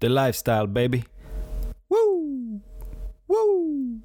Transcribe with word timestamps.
The 0.00 0.08
lifestyle, 0.08 0.66
baby. 0.66 1.04
Woo! 1.90 2.60
Woo! 3.28 4.00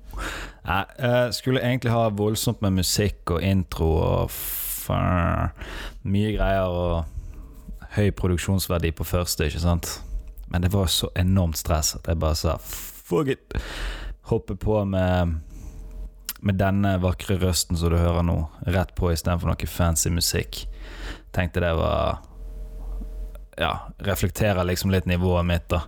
Nei, 0.66 0.84
jeg 1.00 1.34
skulle 1.34 1.62
egentlig 1.62 1.92
ha 1.92 2.08
voldsomt 2.10 2.62
med 2.64 2.80
musikk 2.80 3.36
og 3.36 3.44
intro 3.44 3.90
og 4.02 4.32
mye 6.04 6.34
greier 6.36 6.72
og 6.72 7.86
høy 7.94 8.10
produksjonsverdi 8.18 8.92
på 8.98 9.06
første, 9.06 9.46
ikke 9.48 9.62
sant? 9.62 9.92
Men 10.50 10.66
det 10.66 10.74
var 10.74 10.90
så 10.92 11.12
enormt 11.20 11.58
stress 11.62 11.94
at 11.96 12.10
jeg 12.10 12.20
bare 12.20 12.36
sa 12.36 12.58
fuck 12.58 13.30
it. 13.30 13.54
Hoppe 14.32 14.56
på 14.56 14.82
med, 14.86 15.38
med 16.42 16.60
denne 16.60 16.98
vakre 17.04 17.38
røsten 17.42 17.78
som 17.78 17.94
du 17.94 18.00
hører 18.00 18.26
nå, 18.26 18.38
rett 18.66 18.96
på 18.98 19.14
istedenfor 19.14 19.52
noe 19.52 19.70
fancy 19.70 20.10
musikk. 20.10 20.66
Tenkte 21.36 21.64
det 21.64 21.74
var 21.78 22.24
Ja, 23.58 23.80
reflekterer 23.98 24.64
liksom 24.64 24.92
litt 24.92 25.06
nivået 25.06 25.46
mitt, 25.46 25.68
da. 25.70 25.82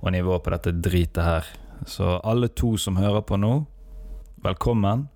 Og 0.00 0.12
nivået 0.12 0.42
på 0.44 0.50
dette 0.54 0.72
dritet 0.72 1.24
her. 1.24 1.44
Så 1.86 2.16
alle 2.24 2.48
to 2.48 2.76
som 2.80 2.96
hører 2.96 3.20
på 3.24 3.36
nå, 3.40 3.66
velkommen. 4.44 5.08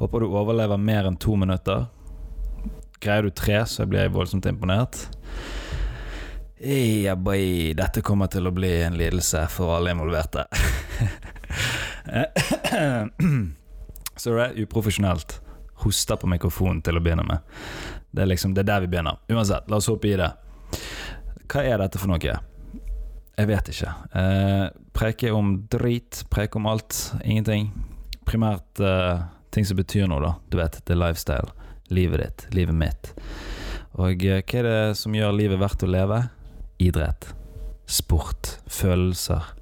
Håper 0.00 0.20
du 0.20 0.28
overlever 0.28 0.76
mer 0.80 1.08
enn 1.08 1.16
to 1.16 1.36
minutter. 1.36 1.86
Greier 3.02 3.22
du 3.26 3.30
tre, 3.34 3.62
så 3.66 3.86
blir 3.88 4.04
jeg 4.04 4.14
voldsomt 4.14 4.46
imponert. 4.46 5.08
Ja, 6.62 7.16
boy. 7.16 7.72
Dette 7.74 8.04
kommer 8.06 8.28
til 8.30 8.46
å 8.46 8.54
bli 8.54 8.70
en 8.84 8.98
lidelse 9.00 9.46
for 9.50 9.74
alle 9.76 9.90
involverte. 9.96 10.44
Så 14.16 14.36
det 14.36 14.44
er 14.44 14.60
uprofesjonelt. 14.62 15.40
Hoster 15.82 16.20
på 16.20 16.30
mikrofonen 16.30 16.84
til 16.86 17.00
å 17.00 17.02
begynne 17.02 17.24
med. 17.26 17.42
Det 18.12 18.22
er 18.22 18.30
liksom, 18.30 18.54
det 18.54 18.62
er 18.62 18.70
der 18.70 18.84
vi 18.84 18.92
begynner. 18.92 19.18
Uansett, 19.32 19.66
la 19.72 19.80
oss 19.80 19.90
hoppe 19.90 20.12
i 20.12 20.18
det. 20.20 20.30
Hva 21.52 21.66
er 21.68 21.82
dette 21.82 22.00
for 22.00 22.08
noe? 22.08 22.34
Jeg 23.36 23.48
vet 23.48 23.66
ikke. 23.68 23.90
Eh, 24.16 24.66
preke 24.96 25.32
om 25.36 25.50
drit, 25.72 26.22
preke 26.32 26.56
om 26.56 26.68
alt, 26.70 26.96
ingenting. 27.20 27.66
Primært 28.24 28.80
eh, 28.80 29.24
ting 29.52 29.66
som 29.68 29.76
betyr 29.76 30.08
noe, 30.08 30.22
da. 30.24 30.30
Du 30.48 30.56
vet, 30.56 30.78
det 30.80 30.94
er 30.94 31.00
lifestyle. 31.02 31.52
Livet 31.92 32.22
ditt, 32.22 32.44
livet 32.56 32.78
mitt. 32.78 33.10
Og 34.00 34.24
eh, 34.24 34.40
hva 34.40 34.62
er 34.62 34.68
det 34.68 34.96
som 35.00 35.12
gjør 35.12 35.36
livet 35.36 35.60
verdt 35.60 35.84
å 35.84 35.90
leve? 35.92 36.22
Idrett. 36.80 37.28
Sport. 37.84 38.54
Følelser. 38.72 39.52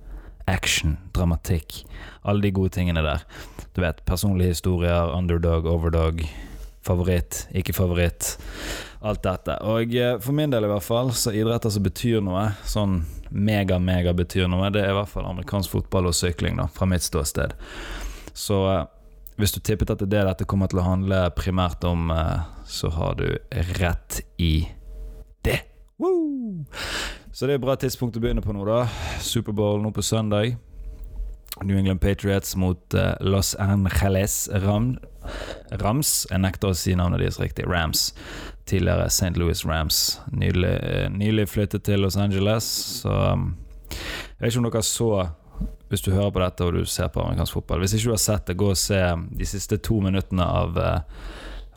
Action. 0.47 0.95
Dramatikk. 1.17 1.81
Alle 2.23 2.47
de 2.47 2.55
gode 2.55 2.77
tingene 2.79 3.03
der. 3.03 3.27
Du 3.75 3.83
vet, 3.83 4.05
personlige 4.07 4.55
historier, 4.55 5.11
underdog, 5.11 5.67
overdog. 5.67 6.23
Favoritt, 6.91 7.45
ikke 7.55 7.75
favoritt. 7.77 8.33
Alt 9.01 9.23
dette. 9.23 9.55
Og 9.71 9.95
eh, 9.95 10.17
for 10.19 10.35
min 10.35 10.51
del 10.51 10.67
i 10.67 10.71
hvert 10.73 10.83
fall, 10.85 11.13
så 11.15 11.31
idretter 11.31 11.71
som 11.71 11.85
betyr 11.87 12.19
noe, 12.25 12.49
sånn 12.67 13.05
mega-mega 13.31 14.11
betyr 14.17 14.49
noe, 14.51 14.73
det 14.75 14.83
er 14.83 14.91
i 14.91 14.97
hvert 14.97 15.13
fall 15.13 15.29
amerikansk 15.31 15.71
fotball 15.77 16.11
og 16.11 16.17
sykling, 16.19 16.59
da, 16.59 16.67
fra 16.75 16.89
mitt 16.91 17.07
ståsted. 17.07 17.55
Så 18.35 18.59
eh, 18.73 18.83
hvis 19.39 19.55
du 19.55 19.61
tippet 19.63 19.95
at 19.95 20.03
det 20.03 20.11
er 20.11 20.17
det 20.17 20.25
dette 20.33 20.49
kommer 20.51 20.73
til 20.73 20.83
å 20.83 20.89
handle 20.89 21.23
primært 21.39 21.87
om, 21.87 22.11
eh, 22.11 22.43
så 22.67 22.91
har 22.97 23.15
du 23.23 23.29
rett 23.79 24.19
i 24.43 24.67
det. 25.47 25.61
Woo! 26.03 26.67
Så 27.31 27.47
det 27.47 27.55
er 27.55 27.61
et 27.61 27.69
bra 27.69 27.79
tidspunkt 27.79 28.19
å 28.19 28.25
begynne 28.25 28.43
på 28.43 28.53
nå, 28.57 28.67
da. 28.67 28.83
Superbowl 29.23 29.79
nå 29.85 29.95
på 29.95 30.03
søndag. 30.03 30.59
New 31.63 31.77
England 31.77 32.01
Patriots 32.01 32.57
mot 32.57 32.95
uh, 32.95 33.15
Los 33.21 33.55
Angeles 33.55 34.49
Ram 34.53 34.99
Rams. 35.81 36.27
Jeg 36.31 36.41
nekter 36.41 36.71
å 36.71 36.77
si 36.77 36.95
navnet 36.97 37.21
deres 37.23 37.41
riktig. 37.41 37.67
Rams. 37.69 38.11
Tidligere 38.71 39.09
St. 39.11 39.35
Louis 39.39 39.65
Rams. 39.67 40.21
Nylig, 40.33 40.77
nylig 41.17 41.49
flyttet 41.51 41.85
til 41.89 42.01
Los 42.05 42.17
Angeles, 42.17 42.65
så 43.03 43.17
um, 43.35 43.53
Jeg 43.91 44.41
vet 44.41 44.53
ikke 44.53 44.63
om 44.63 44.71
dere 44.71 44.83
så 44.87 45.13
hvis 45.91 46.05
du 46.07 46.13
hører 46.15 46.31
på 46.31 46.41
dette 46.41 46.65
og 46.65 46.77
du 46.79 46.85
ser 46.87 47.09
på 47.11 47.21
amerikansk 47.21 47.57
fotball. 47.59 47.83
Hvis 47.83 47.97
ikke 47.97 48.13
du 48.13 48.15
har 48.15 48.23
sett 48.23 48.47
det, 48.47 48.55
gå 48.57 48.69
og 48.71 48.79
se 48.79 49.01
de 49.41 49.49
siste 49.49 49.81
to 49.83 49.99
minuttene 50.01 50.47
av 50.47 50.79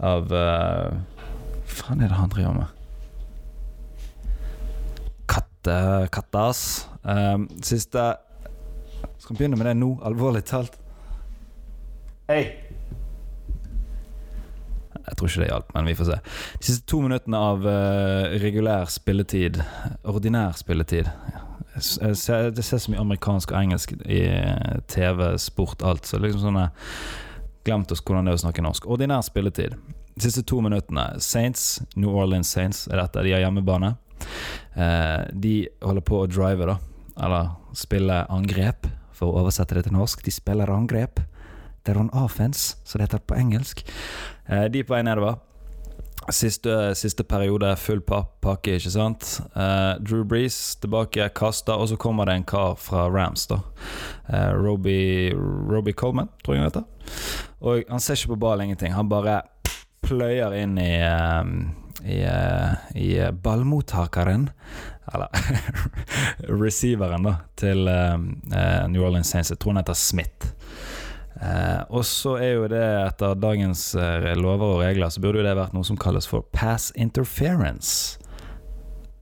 Av 0.03 0.29
uh, 0.29 0.93
Hva 1.63 1.73
faen 1.79 2.01
er 2.03 2.11
det 2.11 2.19
han 2.19 2.31
driver 2.31 2.55
med? 2.57 2.69
Katte, 5.33 5.77
kattas. 6.13 6.61
Um, 7.01 7.47
siste 7.65 8.05
Skal 9.23 9.37
vi 9.37 9.37
begynne 9.37 9.55
med 9.55 9.69
det 9.69 9.77
nå, 9.79 9.87
alvorlig 10.03 10.41
talt? 10.43 10.73
Hei! 12.27 12.41
Jeg 14.97 15.15
tror 15.15 15.29
ikke 15.29 15.43
det 15.45 15.45
hjalp, 15.47 15.69
men 15.77 15.85
vi 15.87 15.93
får 15.95 16.07
se. 16.09 16.17
De 16.59 16.67
siste 16.67 16.83
to 16.91 16.97
minuttene 17.05 17.39
av 17.39 17.63
uh, 17.63 18.33
regulær 18.43 18.89
spilletid, 18.91 19.61
ordinær 20.11 20.57
spilletid 20.59 21.07
Det 21.71 22.17
ser 22.19 22.51
så 22.51 22.91
mye 22.91 22.99
amerikansk 22.99 23.53
og 23.53 23.61
engelsk 23.61 23.93
i 24.03 24.19
TV, 24.91 25.21
sport, 25.39 25.85
alt. 25.87 26.03
Så 26.03 26.19
liksom 26.19 26.43
sånn 26.43 26.59
Glemt 27.63 27.93
oss 27.95 28.03
hvordan 28.03 28.27
det 28.27 28.33
er 28.33 28.41
å 28.41 28.43
snakke 28.43 28.65
norsk. 28.65 28.89
Ordinær 28.91 29.23
spilletid. 29.23 29.77
De 30.17 30.25
siste 30.25 30.43
to 30.51 30.59
minuttene. 30.65 31.05
Saints, 31.23 31.77
New 31.95 32.11
Orleans 32.11 32.51
Saints 32.51 32.89
er 32.91 32.99
dette. 32.99 33.23
De 33.23 33.31
har 33.31 33.45
hjemmebane. 33.45 33.93
Uh, 34.75 35.31
de 35.31 35.61
holder 35.79 36.05
på 36.11 36.19
å 36.25 36.27
drive, 36.27 36.67
da. 36.73 36.77
Eller 37.23 37.55
spille 37.79 38.19
angrep, 38.27 38.91
for 39.13 39.29
å 39.29 39.43
oversette 39.43 39.77
det 39.77 39.85
til 39.87 39.95
norsk. 39.95 40.23
De 40.25 40.33
spiller 40.33 40.71
angrep. 40.73 41.21
They're 41.83 41.99
on 41.99 42.11
offense, 42.13 42.77
som 42.83 42.99
det 42.99 43.09
heter 43.09 43.23
på 43.27 43.35
engelsk. 43.35 43.83
Eh, 44.47 44.69
de 44.71 44.83
er 44.83 44.87
på 44.87 44.95
vei 44.95 45.03
nedover. 45.03 45.41
Siste, 46.31 46.93
siste 46.95 47.25
periode 47.27 47.73
full 47.75 47.99
pakke, 47.99 48.77
ikke 48.77 48.91
sant. 48.93 49.41
Uh, 49.57 49.99
Drew 49.99 50.23
Breeze 50.23 50.77
tilbake, 50.79 51.25
kaster, 51.35 51.75
og 51.75 51.89
så 51.91 51.97
kommer 51.99 52.29
det 52.29 52.37
en 52.37 52.45
kar 52.47 52.77
fra 52.79 53.09
Rams, 53.11 53.43
da. 53.51 53.59
Uh, 54.29 54.53
Roby, 54.55 55.91
Coleman, 55.99 56.31
tror 56.45 56.55
jeg 56.55 56.63
han 56.63 56.69
heter. 56.69 56.87
Og 57.59 57.83
han 57.89 57.99
ser 57.99 58.15
ikke 58.15 58.37
på 58.37 58.39
ball, 58.45 58.63
ingenting. 58.63 58.95
Han 58.95 59.11
bare 59.11 59.41
pløyer 60.03 60.55
inn 60.61 60.79
i 60.79 60.93
i, 62.05 62.21
i 62.99 63.09
ballmottakeren, 63.43 64.49
eller 65.13 65.27
receiveren, 66.63 67.27
da, 67.27 67.35
til 67.59 67.85
New 67.85 69.03
Orleans 69.03 69.31
Saints. 69.33 69.51
Jeg 69.51 69.59
tror 69.59 69.75
han 69.75 69.83
heter 69.83 69.97
Smith. 69.99 70.53
Eh, 71.43 71.81
og 71.89 72.05
så 72.07 72.37
er 72.39 72.51
jo 72.55 72.67
det, 72.71 72.83
etter 73.09 73.35
dagens 73.35 73.89
eh, 73.99 74.31
lover 74.39 74.77
og 74.77 74.83
regler, 74.83 75.11
så 75.11 75.21
burde 75.23 75.41
jo 75.41 75.47
det 75.47 75.55
vært 75.57 75.73
noe 75.75 75.87
som 75.87 75.99
kalles 75.99 76.27
for 76.29 76.45
pass 76.55 76.91
interference. 76.95 78.19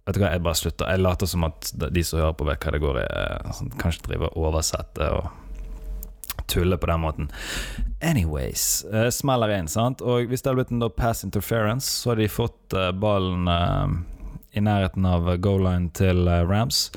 Vet 0.06 0.18
du 0.18 0.22
hva, 0.22 0.34
jeg 0.34 0.44
bare 0.46 0.60
slutter. 0.60 0.90
Jeg 0.92 1.02
later 1.02 1.30
som 1.30 1.46
at 1.48 1.72
de 1.80 2.04
som 2.06 2.22
hører 2.22 2.36
på, 2.38 2.48
vet 2.50 2.66
hva 2.66 2.76
det 2.76 2.84
går 2.84 3.00
i. 3.02 3.06
Eh, 3.08 3.62
kanskje 3.82 4.10
driver 4.10 4.34
og 4.36 4.52
oversetter 4.52 5.18
og 5.22 5.32
tuller 6.48 6.78
på 6.78 6.90
den 6.90 7.02
måten. 7.04 7.32
Anyways, 8.02 8.86
uh, 8.94 9.10
smeller 9.14 9.54
inn, 9.56 9.70
sant. 9.72 10.02
Og 10.02 10.30
hvis 10.30 10.44
det 10.44 10.52
hadde 10.52 10.62
blitt 10.62 10.74
en 10.76 10.88
pass 10.96 11.26
interference, 11.28 11.90
så 11.90 12.12
hadde 12.12 12.26
de 12.26 12.32
fått 12.32 12.78
uh, 12.78 12.90
ballen 12.96 13.50
uh, 13.50 13.92
i 14.52 14.64
nærheten 14.64 15.06
av 15.08 15.30
goal 15.44 15.64
line 15.64 15.92
til 15.96 16.28
Rams, 16.28 16.90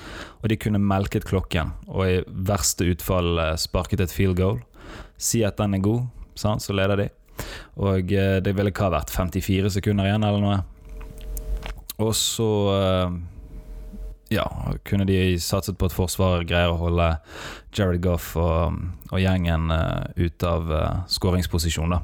og 0.43 0.49
de 0.51 0.59
kunne 0.59 0.81
melket 0.83 1.27
klokken, 1.29 1.71
og 1.87 2.09
i 2.09 2.17
verste 2.27 2.89
utfall 2.91 3.39
sparket 3.63 4.03
et 4.03 4.15
field 4.15 4.41
goal 4.41 4.59
si 5.15 5.45
at 5.47 5.61
den 5.61 5.77
er 5.77 5.85
god, 5.85 6.09
sant? 6.35 6.65
så 6.65 6.75
leder 6.75 6.99
de. 6.99 7.07
Og 7.79 8.11
det 8.11 8.57
ville 8.59 8.73
hva 8.75 8.91
vært 8.97 9.15
54 9.15 9.71
sekunder 9.77 10.11
igjen, 10.11 10.27
eller 10.27 10.43
noe. 10.43 10.59
Og 12.03 12.11
så 12.19 12.51
ja, 14.33 14.47
kunne 14.89 15.07
de 15.09 15.37
satset 15.43 15.77
på 15.79 15.89
at 15.89 15.95
forsvaret 15.95 16.49
greier 16.49 16.73
å 16.73 16.81
holde 16.81 17.11
Jared 17.77 18.03
Goff 18.05 18.33
og, 18.41 18.79
og 19.11 19.21
gjengen 19.21 19.73
uh, 19.75 20.07
ute 20.17 20.49
av 20.49 20.71
uh, 20.73 21.03
skåringsposisjon. 21.11 21.97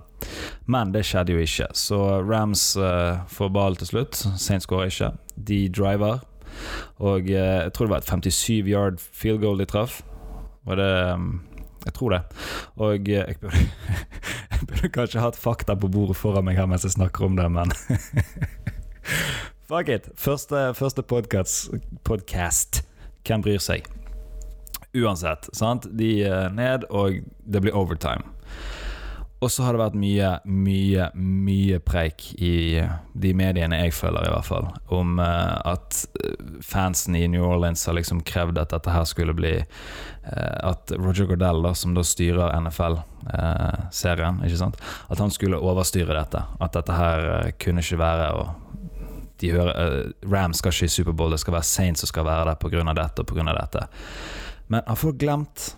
Men 0.71 0.93
det 0.95 1.07
skjedde 1.09 1.35
jo 1.35 1.45
ikke, 1.45 1.71
så 1.77 2.01
Rams 2.27 2.75
uh, 2.77 3.23
får 3.33 3.53
ball 3.57 3.79
til 3.81 3.93
slutt. 3.93 4.21
Saint 4.41 4.65
skårer 4.65 4.93
ikke. 4.93 5.13
De 5.37 5.63
driver, 5.73 6.21
og 7.01 7.31
jeg 7.31 7.73
tror 7.73 7.87
det 7.87 7.95
var 7.95 8.03
et 8.03 8.11
57 8.11 8.69
yard 8.69 9.01
field 9.01 9.41
goal 9.45 9.63
de 9.63 9.69
traff. 9.71 10.03
Var 10.69 10.77
det 10.77 10.91
um, 11.15 11.31
jeg 11.85 11.95
tror 11.97 12.15
det. 12.15 12.21
Og 12.77 13.09
eh, 13.09 13.25
jeg 13.29 13.37
burde, 13.41 13.57
jeg 14.53 14.67
burde 14.69 14.93
kanskje 14.93 15.25
hatt 15.25 15.39
fakta 15.41 15.77
på 15.79 15.89
bordet 15.93 16.19
foran 16.19 16.45
meg 16.47 16.61
her 16.61 16.69
mens 16.69 16.85
jeg 16.85 16.97
snakker 16.97 17.25
om 17.27 17.39
det, 17.39 17.49
men 17.53 17.73
Fuck 19.71 19.89
it. 19.89 20.09
Første, 20.19 20.75
første 20.75 21.03
podcast, 21.07 21.69
podcast. 22.03 22.81
Hvem 23.23 23.43
bryr 23.45 23.61
seg? 23.63 23.85
Uansett, 24.99 25.47
sant. 25.55 25.85
De 25.95 26.09
er 26.27 26.49
ned, 26.51 26.89
og 26.91 27.21
det 27.47 27.61
blir 27.63 27.77
overtime. 27.79 28.27
Og 29.39 29.53
så 29.55 29.63
har 29.63 29.77
det 29.77 29.81
vært 29.85 29.99
mye, 30.03 30.33
mye, 30.43 31.05
mye 31.15 31.79
preik 31.87 32.33
i 32.43 32.83
de 33.15 33.31
mediene 33.39 33.79
jeg 33.85 33.95
følger, 33.95 34.27
i 34.27 34.33
hvert 34.35 34.49
fall, 34.49 34.67
om 34.91 35.23
uh, 35.23 35.63
at 35.71 36.03
fansen 36.67 37.15
i 37.15 37.29
New 37.31 37.47
Orleans 37.47 37.87
har 37.87 37.95
liksom 37.95 38.25
krevd 38.27 38.59
at 38.59 38.75
dette 38.75 38.91
her 38.91 39.07
skulle 39.07 39.37
bli 39.39 39.55
At 40.27 40.91
Roger 40.99 41.31
Gordell, 41.31 41.63
da, 41.63 41.73
som 41.79 41.95
da 41.95 42.03
styrer 42.05 42.59
NFL-serien, 42.59 44.43
ikke 44.45 44.59
sant, 44.65 44.83
at 45.09 45.23
han 45.23 45.31
skulle 45.31 45.63
overstyre 45.63 46.11
dette. 46.19 46.43
At 46.59 46.75
dette 46.75 46.99
her 46.99 47.55
kunne 47.63 47.87
ikke 47.87 48.03
være 48.03 48.29
og 48.43 48.70
de 49.41 49.53
hører 49.55 49.75
uh, 49.75 50.31
Rams 50.31 50.61
skal 50.61 50.75
ikke 50.75 50.89
i 50.89 50.95
Superbowl, 50.95 51.33
det 51.33 51.41
skal 51.43 51.57
være 51.57 51.69
Saints 51.69 52.05
som 52.05 52.11
skal 52.11 52.27
være 52.29 52.51
der 52.51 52.61
pga. 52.61 52.95
dette 52.95 53.25
og 53.25 53.27
pga. 53.27 53.53
dette. 53.57 53.87
Men 54.69 54.83
har 54.87 54.99
folk 54.99 55.19
glemt 55.19 55.75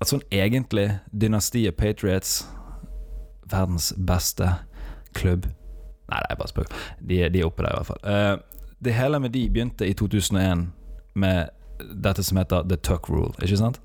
at 0.00 0.10
sånn 0.10 0.24
egentlig 0.34 0.88
dynastiet 1.12 1.76
Patriots 1.76 2.42
Verdens 3.48 3.92
beste 3.96 4.48
klubb 5.14 5.46
Nei, 6.04 6.18
det 6.20 6.34
er 6.34 6.36
bare 6.36 6.50
spøk. 6.50 6.72
De, 7.00 7.16
de, 7.32 7.40
er 7.40 7.46
oppe 7.46 7.64
der, 7.64 7.72
i 7.72 7.78
hvert 7.78 7.88
fall. 7.88 8.02
Uh, 8.04 8.74
det 8.84 8.92
hele 8.92 9.16
med 9.24 9.32
de 9.32 9.46
begynte 9.48 9.86
i 9.88 9.94
2001 9.96 10.66
med 11.16 11.48
dette 12.04 12.22
som 12.22 12.36
heter 12.36 12.66
The 12.68 12.76
Tuck 12.76 13.08
Rule, 13.08 13.32
ikke 13.40 13.56
sant? 13.56 13.80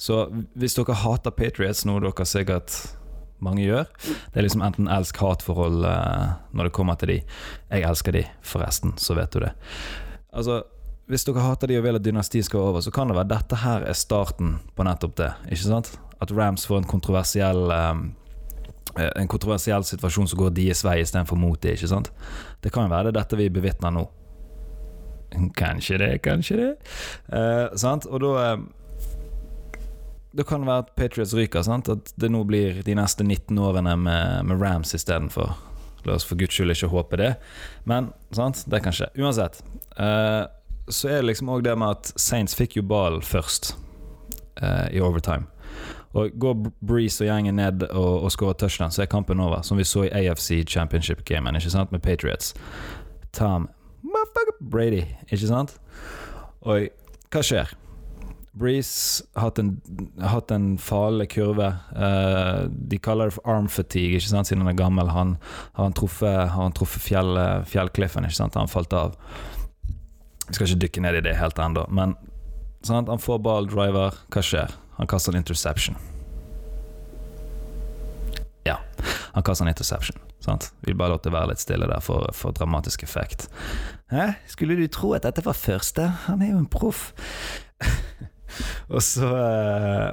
Så 0.00 0.22
hvis 0.56 0.78
dere 0.78 0.96
hater 0.96 1.34
Patriots, 1.36 1.84
noe 1.84 2.00
dere 2.00 2.24
sikkert 2.24 2.72
mange 3.44 3.64
gjør. 3.64 3.88
Det 4.04 4.40
er 4.40 4.46
liksom 4.46 4.64
enten 4.66 4.90
elsk-hat-forhold 4.90 5.86
uh, 5.86 6.36
når 6.56 6.68
det 6.68 6.74
kommer 6.76 6.98
til 7.00 7.14
de. 7.14 7.18
Jeg 7.70 7.86
elsker 7.88 8.16
de, 8.16 8.24
forresten, 8.46 8.94
så 9.00 9.16
vet 9.18 9.32
du 9.34 9.44
det. 9.44 9.54
Altså, 10.30 10.62
hvis 11.10 11.26
dere 11.26 11.42
hater 11.42 11.70
de 11.70 11.80
og 11.80 11.84
vil 11.88 11.98
at 11.98 12.04
dynastiet 12.06 12.46
skal 12.46 12.62
over, 12.70 12.84
så 12.84 12.92
kan 12.94 13.10
det 13.10 13.16
være 13.18 13.32
dette 13.32 13.58
her 13.64 13.82
er 13.82 13.98
starten 13.98 14.58
på 14.76 14.86
nettopp 14.86 15.16
det. 15.18 15.32
Ikke 15.50 15.64
sant? 15.64 15.92
At 16.22 16.32
Rams 16.36 16.66
får 16.68 16.82
en 16.82 16.90
kontroversiell 16.90 17.70
um, 17.72 18.10
En 18.98 19.28
kontroversiell 19.30 19.84
situasjon 19.86 20.26
som 20.28 20.38
går 20.40 20.50
deres 20.54 20.82
vei 20.84 20.96
istedenfor 21.00 21.38
mot 21.38 21.60
dem. 21.62 21.76
ikke 21.78 21.88
sant? 21.88 22.10
Det 22.62 22.72
kan 22.74 22.88
jo 22.88 22.92
være 22.92 23.10
det 23.10 23.20
dette 23.20 23.38
vi 23.38 23.46
bevitner 23.50 23.94
nå. 23.94 24.02
Kanskje 25.56 25.98
det, 26.02 26.08
kanskje 26.26 26.56
det. 26.58 26.70
Eh, 27.30 27.76
sant? 27.78 28.06
Og 28.10 28.18
da 28.24 28.56
det 30.32 30.46
kan 30.46 30.66
være 30.66 30.84
at 30.84 30.94
Patriots 30.96 31.34
ryker. 31.34 31.62
Sant? 31.66 31.88
At 31.88 32.12
det 32.20 32.30
nå 32.30 32.44
blir 32.46 32.82
de 32.86 32.94
neste 32.94 33.24
19 33.26 33.58
årene 33.58 33.96
med, 33.98 34.46
med 34.46 34.62
Rams 34.62 34.94
istedenfor. 34.94 35.54
La 36.06 36.16
oss 36.16 36.24
for 36.24 36.38
guds 36.40 36.54
skyld 36.56 36.72
ikke 36.72 36.88
håpe 36.94 37.18
det, 37.20 37.34
men 37.84 38.08
sant? 38.32 38.62
det 38.72 38.80
kan 38.84 38.94
skje. 38.94 39.10
Uansett. 39.20 39.60
Uh, 39.98 40.46
så 40.88 41.10
er 41.10 41.20
det 41.20 41.30
liksom 41.32 41.50
òg 41.52 41.64
det 41.66 41.74
med 41.78 41.98
at 41.98 42.12
Saints 42.16 42.56
fikk 42.56 42.78
jo 42.78 42.84
ballen 42.88 43.20
først 43.22 43.74
uh, 44.62 44.88
i 44.88 45.02
overtime. 45.04 45.44
Og 46.16 46.32
Går 46.42 46.70
Breeze 46.82 47.22
og 47.22 47.28
gjengen 47.28 47.60
ned 47.60 47.84
og, 47.90 48.24
og 48.24 48.32
skårer 48.32 48.56
touchdown, 48.58 48.90
så 48.90 49.04
er 49.04 49.10
kampen 49.12 49.40
over. 49.40 49.62
Som 49.62 49.78
vi 49.78 49.86
så 49.86 50.06
i 50.08 50.14
AFC 50.24 50.64
Championship-gamen 50.66 51.58
ikke 51.58 51.70
sant, 51.70 51.92
med 51.92 52.02
Patriots. 52.02 52.54
Tom 53.36 53.68
Brady, 54.60 55.04
ikke 55.30 55.46
sant? 55.46 55.76
Og 56.60 56.88
hva 57.30 57.42
skjer? 57.44 57.70
Breeze 58.52 59.22
hatt 59.38 59.60
en, 59.62 59.76
hatt 60.18 60.50
en 60.50 60.72
farlig 60.82 61.28
kurve. 61.36 61.68
Uh, 61.94 62.66
de 62.70 62.98
kaller 62.98 63.30
det 63.30 63.36
for 63.36 63.50
arm 63.52 63.68
fatigue, 63.70 64.18
ikke 64.18 64.32
sant? 64.32 64.50
siden 64.50 64.64
han 64.64 64.72
er 64.72 64.78
gammel. 64.78 65.12
Han 65.14 65.36
har 65.78 65.86
han 65.86 65.94
truffet, 65.94 66.50
har 66.50 66.62
han 66.66 66.74
truffet 66.74 67.04
fjell, 67.04 67.38
fjellkliffen, 67.70 68.26
ikke 68.26 68.40
sant? 68.40 68.58
han 68.58 68.70
falt 68.70 68.96
av. 68.96 69.14
Jeg 70.48 70.56
skal 70.56 70.66
ikke 70.66 70.82
dykke 70.86 71.04
ned 71.06 71.20
i 71.20 71.26
det 71.28 71.36
helt 71.38 71.58
ennå, 71.62 71.86
men 71.94 72.16
sant? 72.82 73.08
han 73.08 73.22
får 73.22 73.38
ball, 73.44 73.70
driver. 73.70 74.18
Hva 74.34 74.42
skjer? 74.42 74.74
Han 74.98 75.08
kaster 75.10 75.32
en 75.32 75.40
interception. 75.44 76.00
Ja, 78.66 78.80
han 79.32 79.46
kaster 79.46 79.64
en 79.64 79.70
interception. 79.70 80.18
Sant? 80.40 80.72
Vil 80.80 80.96
bare 80.98 81.14
låte 81.14 81.32
være 81.32 81.52
litt 81.52 81.62
stille 81.62 81.86
der 81.88 82.02
for, 82.04 82.26
for 82.36 82.56
dramatisk 82.56 83.04
effekt. 83.04 83.46
Hæ? 84.10 84.32
Skulle 84.50 84.76
du 84.76 84.86
tro 84.92 85.12
at 85.16 85.24
dette 85.28 85.44
var 85.44 85.56
første? 85.56 86.06
Han 86.26 86.42
er 86.42 86.54
jo 86.54 86.60
en 86.64 86.68
proff. 86.70 87.12
og 88.94 89.02
så 89.04 89.30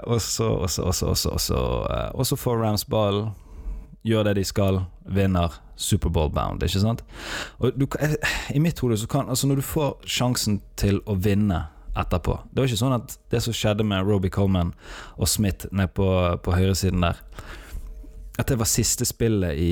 Og 0.03 0.21
så, 0.21 0.47
og 0.47 0.69
så, 0.69 0.83
og 0.83 0.95
så, 0.95 1.05
og 1.05 1.17
så, 1.17 1.29
og 1.29 1.41
så, 1.41 1.61
og 2.13 2.27
så 2.27 2.35
får 2.35 2.57
Rams 2.61 2.85
ball, 2.85 3.27
gjør 4.07 4.29
det 4.29 4.35
de 4.39 4.43
skal, 4.47 4.81
vinner 5.05 5.59
Superbowl-bound, 5.77 6.63
ikke 6.63 6.81
sant? 6.81 7.03
Og 7.59 7.75
du, 7.77 7.85
I 8.53 8.59
mitt 8.59 8.79
hode 8.79 8.97
så 8.97 9.07
kan 9.07 9.29
Altså, 9.29 9.47
når 9.47 9.55
du 9.61 9.65
får 9.65 9.97
sjansen 10.09 10.61
til 10.79 11.01
å 11.05 11.15
vinne 11.15 11.67
etterpå 11.97 12.37
Det 12.49 12.61
var 12.61 12.69
ikke 12.69 12.79
sånn 12.79 12.97
at 12.97 13.17
det 13.33 13.41
som 13.45 13.55
skjedde 13.55 13.85
med 13.87 14.05
Roby 14.05 14.29
Coleman 14.33 14.73
og 15.17 15.29
Smith 15.29 15.69
nede 15.71 15.91
på, 15.97 16.07
på 16.43 16.55
høyresiden 16.55 17.05
der 17.05 17.21
At 18.37 18.49
det 18.49 18.59
var 18.59 18.69
siste 18.69 19.05
spillet 19.05 19.57
i, 19.57 19.71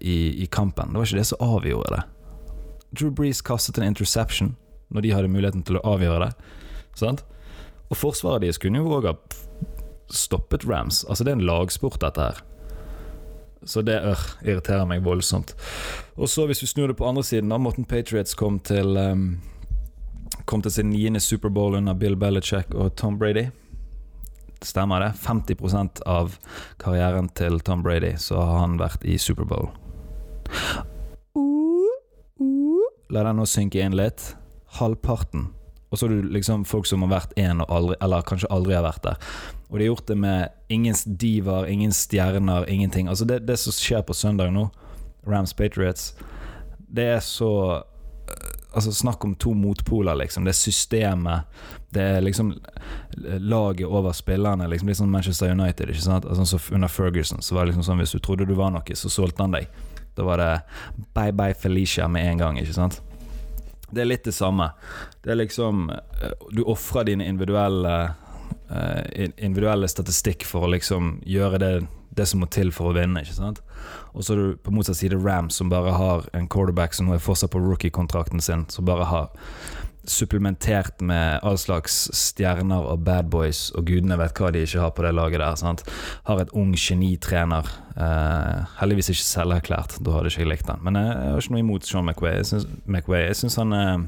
i, 0.00 0.16
i 0.42 0.46
kampen. 0.48 0.92
Det 0.92 1.00
var 1.00 1.10
ikke 1.10 1.20
det 1.20 1.28
som 1.28 1.42
avgjorde 1.44 1.98
det. 1.98 2.04
Drew 2.96 3.10
Breeze 3.12 3.44
kastet 3.44 3.76
en 3.78 3.84
interception 3.84 4.54
når 4.92 5.04
de 5.04 5.12
hadde 5.12 5.28
muligheten 5.32 5.64
til 5.64 5.76
å 5.76 5.82
avgjøre 5.94 6.26
det. 6.26 6.48
Sant? 6.96 7.20
Og 7.92 7.98
forsvaret 8.00 8.46
deres 8.46 8.60
kunne 8.60 8.80
jo 8.80 8.96
òg 8.96 9.10
ha 9.10 9.16
stoppet 10.12 10.64
Rams. 10.68 11.04
Altså, 11.04 11.24
det 11.24 11.34
er 11.34 11.40
en 11.40 11.46
lagsport, 11.46 12.00
dette 12.00 12.24
her. 12.24 12.42
Så 13.68 13.84
det 13.86 14.00
ør, 14.00 14.20
irriterer 14.42 14.88
meg 14.88 15.04
voldsomt. 15.04 15.54
Og 16.16 16.28
så, 16.28 16.46
hvis 16.48 16.64
vi 16.64 16.70
snur 16.70 16.90
det 16.90 16.96
på 16.98 17.06
andre 17.06 17.22
siden, 17.24 17.52
da 17.52 17.60
Morten 17.60 17.84
Patriots 17.84 18.34
kom 18.34 18.58
til 18.60 18.96
um, 18.96 19.40
Kom 20.48 20.62
til 20.64 20.72
sin 20.72 20.88
niende 20.90 21.20
Superbowl 21.20 21.76
under 21.76 21.94
Bill 21.94 22.16
Belichick 22.16 22.72
og 22.74 22.96
Tom 22.96 23.18
Brady. 23.18 23.44
Stemmer 24.64 25.04
det? 25.04 25.10
50% 25.20 26.00
av 26.08 26.38
karrieren 26.80 27.28
til 27.36 27.60
Tom 27.60 27.84
Brady 27.84 28.14
så 28.18 28.40
har 28.40 28.62
han 28.64 28.78
vært 28.80 29.04
i 29.04 29.18
Superbowl. 29.20 29.68
La 33.12 33.26
den 33.28 33.38
nå 33.38 33.46
synke 33.46 33.84
inn 33.84 33.94
litt. 33.94 34.32
Halvparten 34.80 35.50
og 35.92 35.98
så 35.98 36.06
har 36.06 36.14
du 36.14 36.28
liksom 36.32 36.64
folk 36.64 36.86
som 36.88 37.02
har 37.04 37.10
vært 37.12 37.34
én, 37.36 37.60
eller 37.68 38.24
kanskje 38.24 38.48
aldri 38.48 38.72
har 38.72 38.86
vært 38.86 39.04
der. 39.04 39.26
Og 39.68 39.76
de 39.76 39.84
har 39.84 39.90
gjort 39.90 40.06
det 40.08 40.16
med 40.22 40.72
ingen 40.72 40.96
divaer, 41.20 41.68
ingen 41.68 41.92
stjerner, 41.92 42.64
ingenting. 42.64 43.10
Altså 43.12 43.26
det, 43.28 43.42
det, 43.44 43.58
som 43.60 43.76
skjer 43.76 44.00
på 44.08 44.16
søndag 44.16 44.54
nå, 44.56 44.70
Rams 45.28 45.52
Patriots, 45.52 46.14
det 46.88 47.10
er 47.18 47.20
så 47.20 47.52
eh, 47.76 48.58
Altså 48.72 48.88
Snakk 48.96 49.24
om 49.24 49.34
to 49.36 49.50
motpoler, 49.52 50.16
liksom. 50.16 50.46
Det 50.48 50.54
er 50.54 50.56
systemet. 50.56 51.58
Det 51.92 52.00
er 52.00 52.22
liksom 52.24 52.54
laget 53.20 53.84
over 53.84 54.16
spillerne. 54.16 54.64
Liksom 54.72 54.88
Litt 54.88 54.96
sånn 54.96 55.12
Manchester 55.12 55.52
United. 55.52 55.92
Ikke 55.92 56.06
sant? 56.06 56.24
Altså, 56.24 56.46
så 56.56 56.72
under 56.72 56.88
Ferguson 56.88 57.44
så 57.44 57.52
var 57.52 57.66
det 57.66 57.74
liksom 57.74 57.84
sånn 57.90 58.00
hvis 58.00 58.16
du 58.16 58.22
trodde 58.24 58.48
du 58.48 58.54
var 58.56 58.72
noe, 58.72 58.96
så 58.96 59.12
solgte 59.12 59.44
han 59.44 59.52
deg. 59.52 59.68
Da 60.16 60.24
var 60.24 60.40
det 60.40 60.50
bye 61.12 61.36
bye 61.36 61.52
Felicia 61.52 62.08
med 62.08 62.30
en 62.30 62.40
gang, 62.40 62.62
ikke 62.64 62.80
sant? 62.80 63.02
Det 63.92 64.02
er 64.02 64.08
litt 64.08 64.24
det 64.24 64.34
samme. 64.34 64.70
Det 65.22 65.34
er 65.34 65.42
liksom 65.42 65.90
eh, 65.92 66.36
Du 66.50 66.64
ofrer 66.64 67.04
dine 67.10 67.26
individuelle 67.28 67.96
uh, 68.72 69.02
individuelle 69.36 69.88
statistikk 69.88 70.46
for 70.48 70.66
å 70.66 70.72
liksom 70.72 71.18
gjøre 71.28 71.60
det, 71.60 71.72
det 72.16 72.26
som 72.28 72.40
må 72.42 72.48
til 72.52 72.72
for 72.72 72.90
å 72.90 72.96
vinne, 72.96 73.22
ikke 73.22 73.36
sant. 73.36 73.60
Og 74.12 74.24
så 74.24 74.34
er 74.34 74.40
du 74.40 74.60
på 74.64 74.72
motsatt 74.74 74.98
side 75.00 75.18
Rams, 75.20 75.58
som 75.60 75.72
bare 75.72 75.92
har 75.96 76.26
en 76.36 76.48
quarterback 76.48 76.96
som 76.96 77.08
nå 77.08 77.16
er 77.16 77.24
fortsatt 77.24 77.52
på 77.52 77.60
rookie-kontrakten 77.62 78.40
sin, 78.40 78.66
som 78.72 78.88
bare 78.88 79.08
har 79.08 79.30
supplementert 80.08 81.00
med 81.04 81.40
all 81.46 81.58
slags 81.60 82.08
stjerner 82.16 82.88
og 82.92 83.04
bad 83.06 83.30
boys, 83.30 83.70
og 83.76 83.86
gudene 83.90 84.18
vet 84.20 84.38
hva 84.38 84.50
de 84.54 84.64
ikke 84.66 84.82
har 84.82 84.94
på 84.96 85.04
det 85.06 85.12
laget 85.14 85.42
der. 85.42 85.58
Sant? 85.60 85.84
Har 86.28 86.42
et 86.42 86.52
ung 86.58 86.74
genitrener. 86.78 87.68
Uh, 87.92 88.64
heldigvis 88.78 89.12
ikke 89.12 89.26
selverklært, 89.26 89.98
da 90.00 90.16
hadde 90.16 90.32
ikke 90.32 90.44
jeg 90.44 90.50
likt 90.54 90.70
han. 90.72 90.80
Men 90.84 90.98
jeg, 90.98 91.12
jeg 91.12 91.34
har 91.34 91.44
ikke 91.44 91.54
noe 91.56 91.64
imot 91.66 91.88
Sean 91.88 92.08
McWay. 92.08 92.38
Jeg 92.40 92.50
syns, 92.50 93.58
jeg 93.58 93.62
han 93.62 93.76
er 93.76 94.06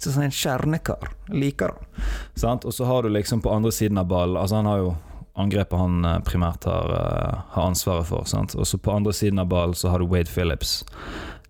Syns 0.00 0.14
han 0.16 0.24
er 0.24 0.30
en 0.30 0.36
kjernekar. 0.36 1.08
Liker 1.32 1.72
han. 1.74 2.60
Og 2.64 2.74
så 2.74 2.86
har 2.88 3.02
du 3.02 3.12
liksom 3.12 3.42
på 3.44 3.52
andre 3.52 3.72
siden 3.72 4.00
av 4.00 4.06
ballen 4.08 4.38
Altså 4.40 4.56
Han 4.56 4.66
har 4.70 4.78
jo 4.80 4.94
angrepet 5.38 5.78
han 5.78 6.04
eh, 6.04 6.18
primært 6.26 6.66
har, 6.68 6.92
eh, 6.92 7.42
har 7.54 7.68
ansvaret 7.70 8.08
for. 8.08 8.24
Og 8.24 8.66
så 8.66 8.78
på 8.78 8.92
andre 8.92 9.12
siden 9.16 9.40
av 9.40 9.48
ballen 9.48 9.74
så 9.74 9.88
har 9.92 10.02
du 10.02 10.08
Wade 10.10 10.28
Phillips. 10.28 10.84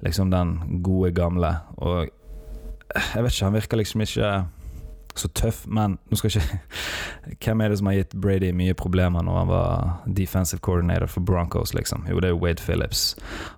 Liksom 0.03 0.31
den 0.31 0.83
gode, 0.83 1.11
gamle. 1.15 1.57
Og 1.77 2.11
jeg 2.93 3.25
vet 3.25 3.33
ikke, 3.33 3.47
han 3.47 3.57
virker 3.57 3.81
liksom 3.81 4.05
ikke 4.05 4.33
så 5.15 5.29
tøff, 5.29 5.67
men 5.67 5.99
nå 6.09 6.17
skal 6.17 6.31
ikke 6.31 6.59
Hvem 7.45 7.61
er 7.61 7.71
det 7.71 7.79
som 7.79 7.89
har 7.91 7.99
gitt 7.99 8.15
Brady 8.19 8.49
mye 8.57 8.75
problemer 8.75 9.23
når 9.25 9.37
han 9.39 9.51
var 9.51 9.91
defensive 10.19 10.61
coordinator 10.65 11.07
for 11.07 11.21
Broncos, 11.21 11.75
liksom? 11.77 12.07
Jo, 12.11 12.21
det 12.21 12.31
er 12.31 12.35
jo 12.35 12.41
Wade 12.43 12.63
Phillips. 12.65 13.03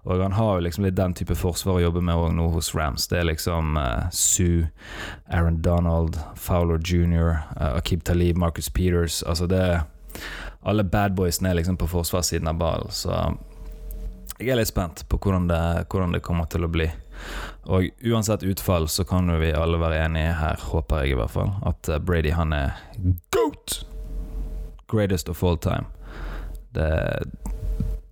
Og 0.02 0.20
han 0.22 0.34
har 0.36 0.58
jo 0.58 0.66
liksom 0.66 0.84
litt 0.84 0.98
den 0.98 1.14
type 1.16 1.36
forsvar 1.38 1.78
å 1.78 1.84
jobbe 1.86 2.02
med 2.04 2.18
òg 2.18 2.34
nå 2.36 2.50
hos 2.52 2.74
Rams. 2.74 3.06
Det 3.08 3.20
er 3.20 3.28
liksom 3.30 3.78
uh, 3.78 4.10
Sue, 4.12 4.68
Aaron 5.30 5.62
Donald, 5.62 6.18
Fowler 6.36 6.82
jr., 6.82 7.38
uh, 7.56 7.78
Akib 7.78 8.04
Talib, 8.04 8.36
Marcus 8.36 8.68
Peters 8.68 9.22
Altså 9.22 9.46
det 9.48 9.64
Alle 10.64 10.84
badboysene 10.84 11.50
er 11.50 11.60
liksom 11.60 11.78
på 11.80 11.88
forsvarssiden 11.88 12.48
av 12.48 12.60
ballen, 12.60 12.92
så 12.92 13.36
jeg 14.38 14.50
er 14.50 14.58
litt 14.58 14.70
spent 14.70 15.04
på 15.08 15.18
hvordan 15.22 15.48
det, 15.48 15.62
hvordan 15.90 16.14
det 16.14 16.22
kommer 16.26 16.48
til 16.50 16.66
å 16.66 16.70
bli. 16.70 16.88
Og 17.70 17.88
uansett 18.04 18.44
utfall 18.44 18.88
så 18.92 19.06
kan 19.08 19.30
vi 19.40 19.52
alle 19.56 19.78
være 19.80 20.02
enige 20.04 20.34
her, 20.40 20.60
håper 20.72 21.04
jeg 21.04 21.14
i 21.14 21.18
hvert 21.18 21.32
fall, 21.32 21.52
at 21.64 21.88
eh, 21.88 22.02
Brady 22.02 22.34
han 22.34 22.52
er 22.52 22.74
GOAT! 23.34 23.84
Greatest 24.90 25.30
of 25.32 25.42
all 25.44 25.56
time. 25.58 25.86
Det 26.74 26.90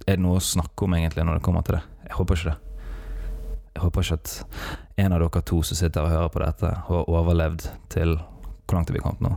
er 0.07 0.17
det 0.17 0.23
noe 0.23 0.39
å 0.39 0.45
snakke 0.45 0.87
om 0.87 0.95
egentlig 0.97 1.27
når 1.27 1.39
det 1.39 1.45
kommer 1.47 1.67
til 1.67 1.77
det? 1.79 1.83
Jeg 2.09 2.17
håper 2.19 2.39
ikke 2.39 2.53
det. 2.53 2.59
Jeg 3.73 3.83
håper 3.85 4.07
ikke 4.07 4.19
at 4.21 4.33
en 5.03 5.15
av 5.17 5.23
dere 5.23 5.45
to 5.49 5.63
som 5.67 5.79
sitter 5.79 6.07
og 6.07 6.13
hører 6.15 6.33
på 6.33 6.43
dette, 6.43 6.75
har 6.89 7.09
overlevd 7.09 7.71
til 7.93 8.19
Hvor 8.67 8.79
langt 8.79 8.91
er 8.93 8.97
vi 8.97 9.03
kommet 9.05 9.25
nå? 9.25 9.33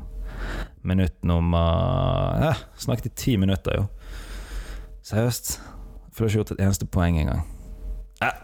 Minutt 0.86 1.24
nummer 1.28 2.52
eh, 2.52 2.66
snakket 2.80 3.10
i 3.10 3.16
ti 3.20 3.38
minutter, 3.42 3.82
jo. 3.82 3.88
Seriøst. 5.04 5.58
For 6.16 6.24
du 6.24 6.26
har 6.26 6.32
ikke 6.32 6.40
gjort 6.40 6.52
et 6.56 6.64
eneste 6.64 6.88
poeng 6.88 7.18
engang. 7.20 7.42
Eh, 8.24 8.38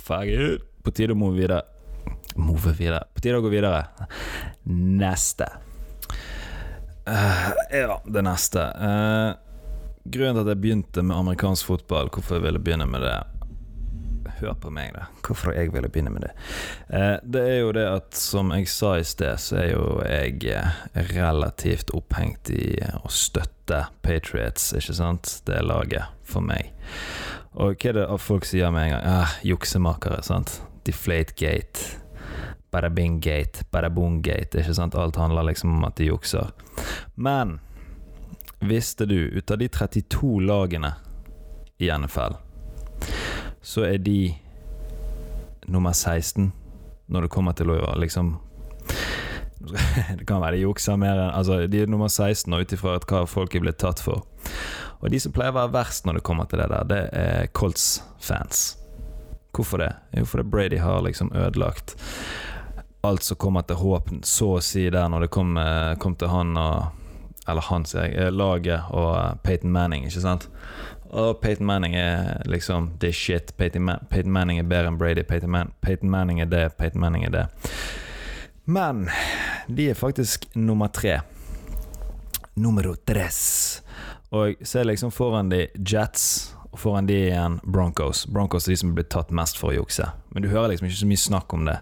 Ferdig. 0.00 0.62
På 0.80 0.92
tide 0.96 1.12
å 1.12 1.18
move 1.20 1.36
videre. 1.36 1.60
Move 2.40 2.72
videre. 2.72 3.02
På 3.12 3.20
tide 3.20 3.36
å 3.36 3.44
gå 3.44 3.50
videre. 3.52 3.82
Neste. 4.64 5.50
Uh, 7.08 7.50
ja, 7.72 7.98
det 8.08 8.22
neste. 8.24 8.64
Uh, 8.80 9.36
grunnen 10.08 10.38
til 10.38 10.46
at 10.46 10.52
jeg 10.54 10.62
begynte 10.62 11.04
med 11.04 11.18
amerikansk 11.18 11.68
fotball, 11.68 12.08
hvorfor 12.12 12.38
jeg 12.38 12.46
ville 12.46 12.62
begynne 12.64 12.88
med 12.88 13.04
det 13.04 13.18
Hør 14.38 14.54
på 14.60 14.70
meg, 14.70 14.92
da. 14.94 15.08
Hvorfor 15.26 15.54
jeg 15.56 15.72
ville 15.74 15.90
begynne 15.90 16.12
med 16.14 16.26
det. 16.28 16.32
Uh, 16.92 17.16
det 17.22 17.42
er 17.42 17.58
jo 17.58 17.72
det 17.74 17.86
at, 17.90 18.10
som 18.18 18.52
jeg 18.54 18.68
sa 18.70 18.94
i 18.98 19.06
sted, 19.06 19.40
så 19.42 19.60
er 19.62 19.70
jo 19.72 19.86
jeg 20.06 21.08
relativt 21.14 21.92
opphengt 21.96 22.52
i 22.54 22.76
å 23.02 23.10
støtte 23.10 23.84
Patriots, 24.04 24.70
ikke 24.78 24.96
sant? 24.96 25.38
Det 25.46 25.58
er 25.58 25.66
laget 25.66 26.18
for 26.28 26.44
meg. 26.44 26.72
Og 27.58 27.74
hva 27.74 27.90
er 27.90 27.98
det 27.98 28.08
folk 28.22 28.46
sier 28.46 28.70
med 28.74 28.88
en 28.88 28.94
gang? 28.96 29.06
Ah, 29.24 29.38
juksemakere, 29.46 30.20
sant? 30.26 30.60
Deflategate. 30.86 31.98
Badabing-gate, 32.70 33.64
badabong-gate. 33.72 34.60
Ikke 34.60 34.76
sant? 34.76 34.94
Alt 34.94 35.16
handler 35.18 35.48
liksom 35.48 35.78
om 35.78 35.86
at 35.88 35.96
de 35.98 36.10
jukser. 36.10 36.52
Men 37.16 37.58
visste 38.60 39.06
du, 39.08 39.18
ut 39.32 39.50
av 39.50 39.58
de 39.58 39.68
32 39.68 40.40
lagene 40.44 40.92
i 41.78 41.90
NFL, 41.90 42.38
så 43.68 43.84
er 43.84 43.98
de 44.00 44.32
nummer 45.68 45.92
16 45.92 46.48
når 47.12 47.26
det 47.26 47.32
kommer 47.32 47.56
til 47.56 47.72
å 47.74 47.78
liksom 48.00 48.36
Det 50.18 50.24
kan 50.28 50.40
være 50.40 50.56
de 50.56 50.62
jukser 50.62 50.96
mer 51.00 51.18
enn 51.18 51.34
Altså, 51.34 51.60
de 51.68 51.82
er 51.82 51.90
nummer 51.90 52.08
16 52.08 52.54
ut 52.54 52.72
ifra 52.72 52.96
hva 53.02 53.24
folk 53.28 53.56
er 53.56 53.64
blitt 53.64 53.80
tatt 53.82 54.00
for. 54.00 54.22
Og 55.02 55.10
de 55.12 55.20
som 55.20 55.34
pleier 55.34 55.52
å 55.52 55.58
være 55.58 55.74
verst 55.74 56.06
når 56.06 56.18
det 56.18 56.26
kommer 56.26 56.48
til 56.48 56.62
det 56.62 56.68
der, 56.72 56.86
det 56.88 57.00
er 57.12 57.50
Colts-fans. 57.58 58.78
Hvorfor 59.54 59.82
det? 59.82 59.90
Jo, 60.14 60.24
fordi 60.30 60.46
Brady 60.48 60.78
har 60.80 61.02
liksom 61.04 61.32
ødelagt 61.34 61.96
alt 63.06 63.26
som 63.26 63.38
kommer 63.38 63.66
til 63.66 63.78
håp, 63.78 64.10
så 64.26 64.54
å 64.56 64.62
si, 64.64 64.88
der 64.90 65.10
når 65.10 65.26
det 65.26 65.32
kom, 65.34 65.56
eh, 65.58 65.94
kom 66.02 66.16
til 66.18 66.32
han 66.32 66.56
og 66.56 66.94
Eller 67.48 67.64
han, 67.64 67.86
sier 67.88 68.02
jeg, 68.04 68.16
eh, 68.20 68.30
laget 68.30 68.90
og 68.92 69.16
eh, 69.16 69.34
Peyton 69.42 69.72
Manning, 69.72 70.02
ikke 70.04 70.20
sant? 70.20 70.50
Og 71.10 71.40
Peyton 71.40 71.66
Manning 71.66 71.94
er 71.96 72.42
liksom 72.44 72.90
det 73.00 73.14
shit. 73.16 73.56
Peyton, 73.56 73.84
Man 73.84 74.06
Peyton 74.10 74.32
Manning 74.32 74.58
er 74.60 74.68
bedre 74.68 74.92
enn 74.92 74.98
Brady. 75.00 75.24
Peyton, 75.24 75.50
Man 75.50 75.72
Peyton 75.80 76.10
Manning 76.10 76.40
er 76.40 76.50
det, 76.50 76.76
Peyton 76.76 77.00
Manning 77.00 77.24
er 77.24 77.32
det. 77.32 77.46
Men 78.68 79.08
de 79.66 79.90
er 79.90 79.94
faktisk 79.94 80.44
nummer 80.54 80.88
tre. 80.92 81.20
Numero 82.54 82.94
tres. 83.06 83.82
Og 84.30 84.60
ser 84.62 84.84
liksom 84.84 85.10
foran 85.10 85.48
de 85.48 85.66
Jets 85.78 86.54
og 86.68 86.78
foran 86.82 87.06
de 87.08 87.16
igjen 87.30 87.60
Broncos. 87.64 88.26
Broncos 88.26 88.68
er 88.68 88.74
de 88.74 88.80
som 88.82 88.90
er 88.90 88.98
blitt 89.00 89.12
tatt 89.14 89.32
mest 89.32 89.56
for 89.56 89.72
å 89.72 89.78
jukse. 89.78 90.10
Men 90.34 90.44
du 90.44 90.50
hører 90.52 90.74
liksom 90.74 90.90
ikke 90.90 91.00
så 91.00 91.08
mye 91.08 91.22
snakk 91.22 91.54
om 91.56 91.64
det. 91.64 91.78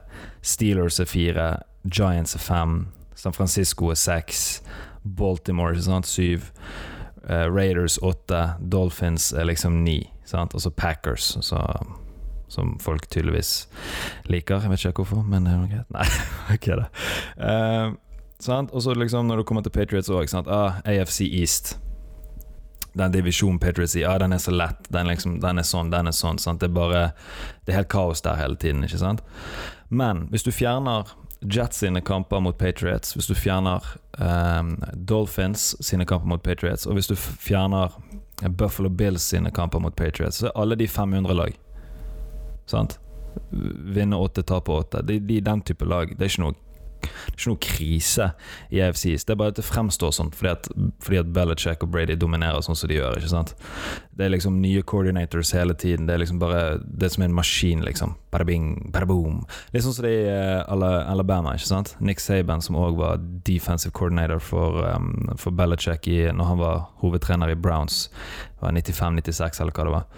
Steelers 0.47 1.01
er 1.03 1.11
fire, 1.11 1.47
Giants 1.83 2.37
er 2.39 2.45
fem, 2.45 2.77
San 3.19 3.35
Francisco 3.35 3.91
er 3.91 3.99
seks, 3.99 4.61
Baltimore 5.03 5.75
er 5.75 5.83
sant, 5.83 6.07
syv, 6.07 6.53
uh, 7.31 7.47
Raiders 7.53 7.99
åtte, 8.03 8.43
Dolphins 8.61 9.33
er 9.33 9.49
liksom 9.51 9.83
ni, 9.85 10.01
sant? 10.25 10.55
og 10.55 10.65
så 10.65 10.71
Packers, 10.71 11.37
så, 11.41 11.63
som 12.49 12.77
folk 12.83 13.09
tydeligvis 13.11 13.69
liker. 14.31 14.63
Jeg 14.63 14.73
vet 14.73 14.85
ikke 14.85 15.05
hvorfor, 15.05 15.25
men 15.27 15.49
det 15.49 15.55
er 15.55 15.73
greit. 15.73 15.95
Nei, 15.97 16.11
ok 16.55 16.71
da. 16.83 16.91
Uh, 17.41 17.97
og 18.69 18.83
så 18.85 18.93
liksom 18.93 19.31
når 19.31 19.41
du 19.41 19.49
kommer 19.49 19.65
til 19.65 19.73
Patriots 19.73 20.13
òg, 20.13 20.29
ah, 20.53 20.83
AFC 20.85 21.25
East 21.25 21.79
den 22.97 23.13
divisjonen 23.13 23.59
Patriots 23.61 23.97
i, 23.97 24.01
ja, 24.01 24.15
den 24.19 24.33
er 24.33 24.41
så 24.41 24.53
lett, 24.55 24.89
den, 24.89 25.09
liksom, 25.11 25.37
den 25.43 25.61
er 25.61 25.67
sånn, 25.69 25.91
den 25.93 26.09
er 26.09 26.17
sånn. 26.17 26.41
Sant? 26.41 26.63
Det 26.63 26.71
er 26.71 26.77
bare 26.77 27.03
Det 27.67 27.75
er 27.75 27.83
helt 27.83 27.93
kaos 27.93 28.23
der 28.25 28.39
hele 28.41 28.57
tiden, 28.57 28.85
ikke 28.87 29.01
sant? 29.03 29.21
Men 29.89 30.27
hvis 30.33 30.47
du 30.47 30.53
fjerner 30.55 31.11
Jets 31.53 31.79
sine 31.79 32.01
kamper 32.01 32.41
mot 32.41 32.59
Patriots, 32.59 33.15
hvis 33.15 33.27
du 33.27 33.35
fjerner 33.35 33.85
um, 34.19 34.77
Dolphins 34.93 35.75
sine 35.81 36.07
kamper 36.07 36.29
mot 36.29 36.43
Patriots, 36.43 36.87
og 36.87 36.99
hvis 36.99 37.11
du 37.11 37.17
fjerner 37.17 37.95
Buffalo 38.49 38.89
Bills 38.89 39.23
sine 39.23 39.51
kamper 39.51 39.79
mot 39.79 39.97
Patriots, 39.97 40.37
så 40.43 40.51
er 40.51 40.61
alle 40.61 40.77
de 40.77 40.89
500 40.89 41.35
lag. 41.35 41.59
Sant? 42.67 42.99
Vinne 43.97 44.17
åtte, 44.17 44.43
tape 44.43 44.73
åtte. 44.73 45.03
De, 45.03 45.21
de, 45.21 45.41
den 45.41 45.63
type 45.63 45.85
lag. 45.85 46.13
Det 46.17 46.25
er 46.25 46.33
ikke 46.33 46.45
noe 46.45 46.59
det 47.03 47.11
er 47.11 47.37
ikke 47.37 47.53
noe 47.53 47.63
krise 47.63 48.27
i 48.73 48.81
AFCs. 48.85 49.27
Det 49.27 49.35
er 49.35 49.41
bare 49.41 49.53
at 49.53 49.59
det 49.59 49.67
fremstår 49.67 50.15
sånn 50.15 50.33
fordi 50.35 50.53
at, 50.53 50.69
fordi 51.05 51.21
at 51.21 51.33
Belichick 51.37 51.85
og 51.85 51.93
Brady 51.93 52.17
dominerer 52.19 52.65
sånn 52.65 52.79
som 52.79 52.91
de 52.91 52.99
gjør. 52.99 53.19
ikke 53.19 53.33
sant? 53.33 53.55
Det 54.17 54.27
er 54.27 54.33
liksom 54.33 54.61
nye 54.63 54.83
coordinators 54.87 55.53
hele 55.57 55.77
tiden. 55.77 56.07
Det 56.09 56.15
er 56.15 56.23
liksom 56.23 56.41
bare 56.41 56.79
det 56.87 57.13
som 57.13 57.25
er 57.25 57.31
en 57.31 57.37
maskin, 57.37 57.85
liksom. 57.85 58.15
Bada 58.33 58.47
bing, 58.49 58.91
bada 58.95 59.09
boom. 59.09 59.43
Litt 59.75 59.85
sånn 59.85 59.97
som 59.97 60.07
det 60.07 60.15
i 60.17 60.27
uh, 60.31 61.11
Alabama. 61.13 61.55
ikke 61.57 61.69
sant? 61.69 61.95
Nick 62.01 62.23
Saban, 62.25 62.65
som 62.65 62.79
òg 62.81 62.99
var 63.01 63.21
defensive 63.47 63.93
coordinator 63.97 64.41
for, 64.41 64.81
um, 64.87 65.29
for 65.37 65.53
Belichick 65.57 66.09
i, 66.09 66.23
når 66.33 66.53
han 66.53 66.63
var 66.63 66.87
hovedtrener 67.03 67.53
i 67.53 67.59
Browns. 67.59 68.09
det 68.57 68.65
var 68.65 68.73
95-96, 68.73 69.61
eller 69.61 69.77
hva 69.77 69.85
det 69.85 69.97
var. 69.99 70.09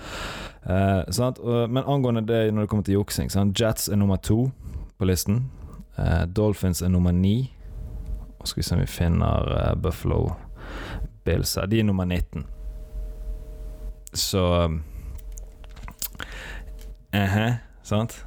Uh, 0.69 1.67
men 1.67 1.85
angående 1.87 2.27
det 2.29 2.49
når 2.53 2.67
det 2.67 2.69
kommer 2.69 2.85
til 2.85 2.99
juksing 2.99 3.31
Jets 3.57 3.89
er 3.89 3.97
nummer 3.97 4.17
to 4.17 4.51
på 4.99 5.07
listen. 5.07 5.49
Uh, 5.99 6.25
Dolphins 6.27 6.83
er 6.83 6.89
nummer 6.89 7.13
ni. 7.13 7.53
Og 8.39 8.49
skal 8.49 8.61
vi 8.61 8.67
se 8.67 8.75
om 8.75 8.81
vi 8.81 8.87
finner 8.87 9.51
uh, 9.51 9.75
Buffalo 9.83 10.29
Bills 11.25 11.55
her. 11.55 11.67
De 11.67 11.81
er 11.81 11.85
nummer 11.85 12.05
19. 12.05 12.47
Så 14.15 14.71
uh 17.15 17.35
-huh, 17.35 17.55
Sant? 17.83 18.27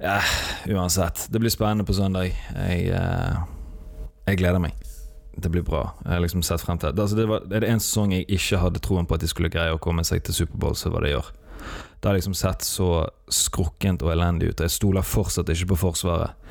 Ja, 0.00 0.20
uansett. 0.66 1.26
Det 1.30 1.38
blir 1.38 1.50
spennende 1.50 1.84
på 1.84 1.92
søndag. 1.92 2.24
Jeg, 2.54 2.92
uh, 2.92 3.36
jeg 4.26 4.38
gleder 4.38 4.58
meg. 4.58 4.72
Det 5.42 5.50
blir 5.50 5.62
bra. 5.62 5.94
Jeg 6.04 6.12
har 6.12 6.20
liksom 6.20 6.42
sett 6.42 6.60
frem 6.60 6.78
til 6.78 6.88
det. 6.92 7.02
Altså, 7.02 7.16
det, 7.16 7.28
var, 7.28 7.38
det 7.38 7.56
er 7.56 7.72
en 7.72 7.80
sesong 7.80 8.12
jeg 8.12 8.24
ikke 8.28 8.58
hadde 8.58 8.78
troen 8.78 9.06
på 9.06 9.14
at 9.14 9.20
de 9.20 9.28
skulle 9.28 9.50
greie 9.50 9.74
å 9.74 9.78
komme 9.78 10.04
seg 10.04 10.22
til 10.22 10.34
Superbowl, 10.34 10.76
så 10.76 10.90
var 10.90 11.00
det 11.00 11.10
i 11.10 11.14
år. 11.14 11.32
Det 12.00 12.08
har 12.08 12.14
liksom 12.14 12.34
sett 12.34 12.62
så 12.62 13.08
skrukkent 13.28 14.02
og 14.02 14.12
elendig 14.12 14.48
ut. 14.48 14.60
Jeg 14.60 14.70
stoler 14.70 15.02
fortsatt 15.02 15.48
ikke 15.48 15.66
på 15.66 15.76
Forsvaret 15.76 16.47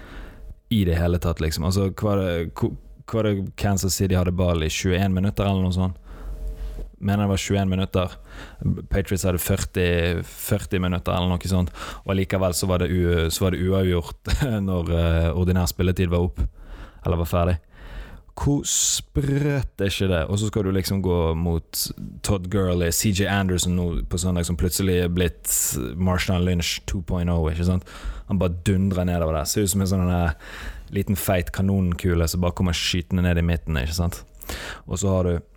i 0.69 0.83
det 0.85 0.97
hele 0.99 1.19
tatt, 1.19 1.41
liksom. 1.43 1.67
Altså, 1.67 1.89
hva 1.95 3.23
det 3.23 3.33
Kansas 3.55 3.95
City 3.95 4.17
hadde 4.17 4.35
ball 4.35 4.65
i 4.65 4.69
21 4.71 5.13
minutter, 5.15 5.47
eller 5.47 5.63
noe 5.63 5.75
sånt? 5.75 6.03
Mener 6.97 7.23
det 7.23 7.29
var 7.29 7.41
21 7.43 7.69
minutter. 7.69 8.13
Patriots 8.89 9.23
hadde 9.27 9.41
40, 9.43 10.23
40 10.25 10.81
minutter, 10.81 11.13
eller 11.13 11.29
noe 11.31 11.51
sånt. 11.51 11.71
Og 12.05 12.17
likevel 12.17 12.55
så 12.57 12.69
var 12.69 12.81
det, 12.81 12.89
u, 12.89 13.29
så 13.29 13.45
var 13.45 13.53
det 13.53 13.63
uavgjort 13.63 14.33
når 14.69 14.91
uh, 14.91 15.37
ordinær 15.37 15.69
spilletid 15.69 16.11
var 16.11 16.25
opp, 16.25 16.41
eller 17.05 17.21
var 17.21 17.31
ferdig. 17.31 17.57
Hvor 18.37 18.61
sprøtt 18.69 19.81
er 19.81 19.89
ikke 19.89 20.09
det? 20.11 20.19
Og 20.29 20.37
så 20.39 20.49
skal 20.51 20.67
du 20.67 20.71
liksom 20.75 21.01
gå 21.01 21.33
mot 21.33 21.79
Todd 22.23 22.45
Gurley, 22.53 22.91
CJ 22.93 23.25
Anderson 23.33 23.73
nå 23.75 23.87
på 24.09 24.19
søndag, 24.21 24.45
som 24.45 24.59
plutselig 24.59 24.99
er 25.01 25.13
blitt 25.13 25.49
Marshawn 25.97 26.45
Lynch 26.45 26.77
2.0. 26.91 27.33
ikke 27.51 27.65
sant? 27.65 27.87
Han 28.29 28.39
bare 28.39 28.59
dundrer 28.67 29.07
nedover 29.09 29.39
der. 29.39 29.49
Ser 29.49 29.65
ut 29.65 29.73
som 29.73 29.81
en 29.81 29.89
sånn 29.89 30.13
liten 30.93 31.17
feit 31.19 31.49
kanonkule 31.55 32.27
som 32.29 32.43
bare 32.45 32.55
kommer 32.55 32.77
skytende 32.77 33.25
ned 33.25 33.41
i 33.41 33.45
midten. 33.47 33.79
ikke 33.81 33.97
sant? 33.97 34.21
Og 34.85 35.01
så 35.01 35.15
har 35.15 35.27
du 35.27 35.56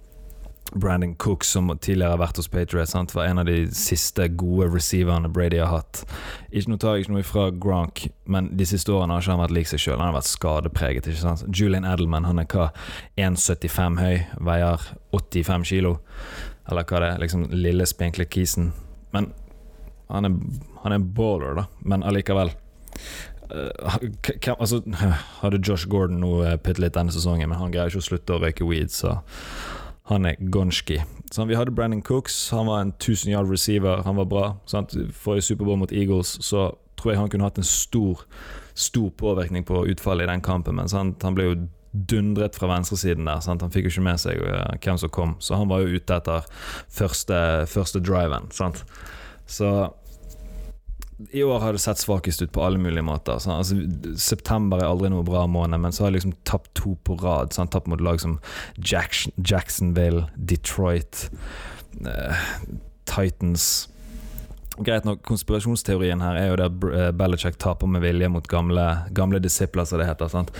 Brandon 0.73 1.15
Cook, 1.15 1.45
som 1.45 1.71
tidligere 1.79 2.15
har 2.15 2.21
vært 2.21 2.39
hos 2.41 2.49
Patriots, 2.50 2.93
sant? 2.95 3.15
var 3.15 3.27
en 3.27 3.43
av 3.43 3.49
de 3.49 3.65
siste 3.75 4.29
gode 4.39 4.69
receiverne 4.71 5.31
Brady 5.33 5.59
har 5.59 5.73
hatt. 5.73 6.05
Ikke 6.50 6.73
noe 6.73 6.83
tar 6.83 7.00
ikke 7.00 7.15
noe 7.15 7.25
ifra 7.25 7.49
Gronk, 7.50 8.07
men 8.31 8.53
de 8.59 8.67
siste 8.69 8.93
årene 8.95 9.17
har 9.17 9.25
ikke 9.25 9.35
han 9.35 9.43
vært 9.43 9.57
lik 9.57 9.71
seg 9.71 9.83
sjøl. 9.83 9.99
Han 9.99 10.12
har 10.12 10.19
vært 10.19 10.31
skadepreget. 10.31 11.11
ikke 11.11 11.23
sant? 11.23 11.45
Julian 11.50 11.89
Edelman 11.89 12.29
han 12.29 12.43
er 12.43 12.49
hva? 12.50 12.71
1,75 13.19 13.99
høy, 14.00 14.23
veier 14.50 14.87
85 15.17 15.67
kilo. 15.73 15.97
Eller 16.71 16.87
hva 16.87 17.03
det 17.03 17.11
er. 17.15 17.25
Liksom 17.25 17.49
lille, 17.55 17.89
spinkle 17.91 18.29
kisen. 18.31 18.71
Men 19.15 19.33
han 20.11 20.27
er, 20.27 20.39
han 20.85 20.95
er 20.95 21.11
baller, 21.19 21.59
da. 21.59 21.67
Men 21.83 22.07
allikevel. 22.07 22.55
Uh, 23.50 23.99
altså, 24.55 24.83
hadde 25.43 25.62
Josh 25.67 25.89
Gordon 25.91 26.21
nå 26.23 26.37
uh, 26.45 26.73
litt 26.79 26.95
denne 26.95 27.11
sesongen, 27.15 27.50
men 27.50 27.59
han 27.59 27.75
greier 27.75 27.91
ikke 27.91 28.03
å 28.03 28.09
slutte 28.12 28.37
å 28.37 28.43
røyke 28.45 28.67
weed, 28.69 28.95
så 28.95 29.17
han 30.11 30.26
er 30.26 30.38
Gonski. 30.52 31.00
Så 31.31 31.47
vi 31.47 31.55
hadde 31.55 31.75
Brandon 31.75 32.02
Cooks. 32.02 32.50
Han 32.50 32.67
var 32.67 32.83
en 32.83 32.95
1000 32.97 33.33
yard 33.33 33.50
receiver. 33.50 34.02
Han 34.02 34.17
var 34.19 34.26
bra. 34.31 34.47
Sant? 34.67 34.97
Forrige 35.14 35.43
Superbowl 35.50 35.79
mot 35.79 35.93
Eagles 35.93 36.38
så 36.45 36.73
tror 36.99 37.12
jeg 37.12 37.21
han 37.21 37.31
kunne 37.33 37.47
hatt 37.47 37.59
en 37.59 37.67
stor 37.67 38.26
stor 38.75 39.11
påvirkning 39.11 39.64
på 39.67 39.85
utfallet 39.87 40.25
i 40.25 40.33
den 40.33 40.40
kampen. 40.40 40.76
Men 40.76 40.88
sant? 40.88 41.23
han 41.23 41.37
ble 41.37 41.47
jo 41.49 41.57
dundret 41.93 42.57
fra 42.57 42.71
venstresiden 42.71 43.29
der. 43.29 43.40
Sant? 43.45 43.62
Han 43.62 43.73
fikk 43.75 43.88
jo 43.88 43.95
ikke 43.95 44.07
med 44.07 44.21
seg 44.23 44.43
uh, 44.43 44.76
hvem 44.79 45.00
som 45.00 45.12
kom, 45.12 45.37
så 45.43 45.59
han 45.59 45.71
var 45.71 45.83
jo 45.83 45.99
ute 45.99 46.19
etter 46.21 46.47
første, 46.88 47.40
første 47.71 48.02
driven. 48.02 48.50
Sant? 48.55 48.85
Så 49.50 49.71
i 51.31 51.43
år 51.43 51.59
har 51.59 51.73
det 51.73 51.79
sett 51.83 51.99
svakest 51.99 52.43
ut 52.43 52.53
på 52.53 52.62
alle 52.65 52.79
mulige 52.79 53.05
måter. 53.05 53.33
Altså, 53.33 53.77
september 54.17 54.81
er 54.81 54.89
aldri 54.89 55.11
noe 55.12 55.27
bra 55.27 55.45
måned, 55.50 55.83
men 55.83 55.93
så 55.93 56.05
har 56.05 56.11
jeg 56.11 56.21
liksom 56.21 56.37
tapt 56.49 56.73
to 56.79 56.95
på 57.05 57.19
rad. 57.21 57.53
Sånn. 57.55 57.71
Tapt 57.71 57.91
mot 57.91 58.00
lag 58.00 58.21
som 58.23 58.39
Jackson, 58.77 59.35
Jacksonville, 59.37 60.27
Detroit, 60.37 61.29
uh, 62.07 62.41
Titans 63.11 63.91
Greit 64.81 65.05
nok, 65.05 65.21
konspirasjonsteorien 65.29 66.23
her 66.25 66.39
er 66.41 66.47
jo 66.49 66.57
der 66.57 66.93
eh, 66.97 67.11
Belichick 67.13 67.59
taper 67.61 67.89
med 67.91 68.01
vilje 68.01 68.31
mot 68.33 68.47
gamle, 68.49 68.85
gamle 69.17 69.41
disipler, 69.43 69.85
som 69.85 70.01
det 70.01 70.07
heter. 70.09 70.31
sant? 70.33 70.53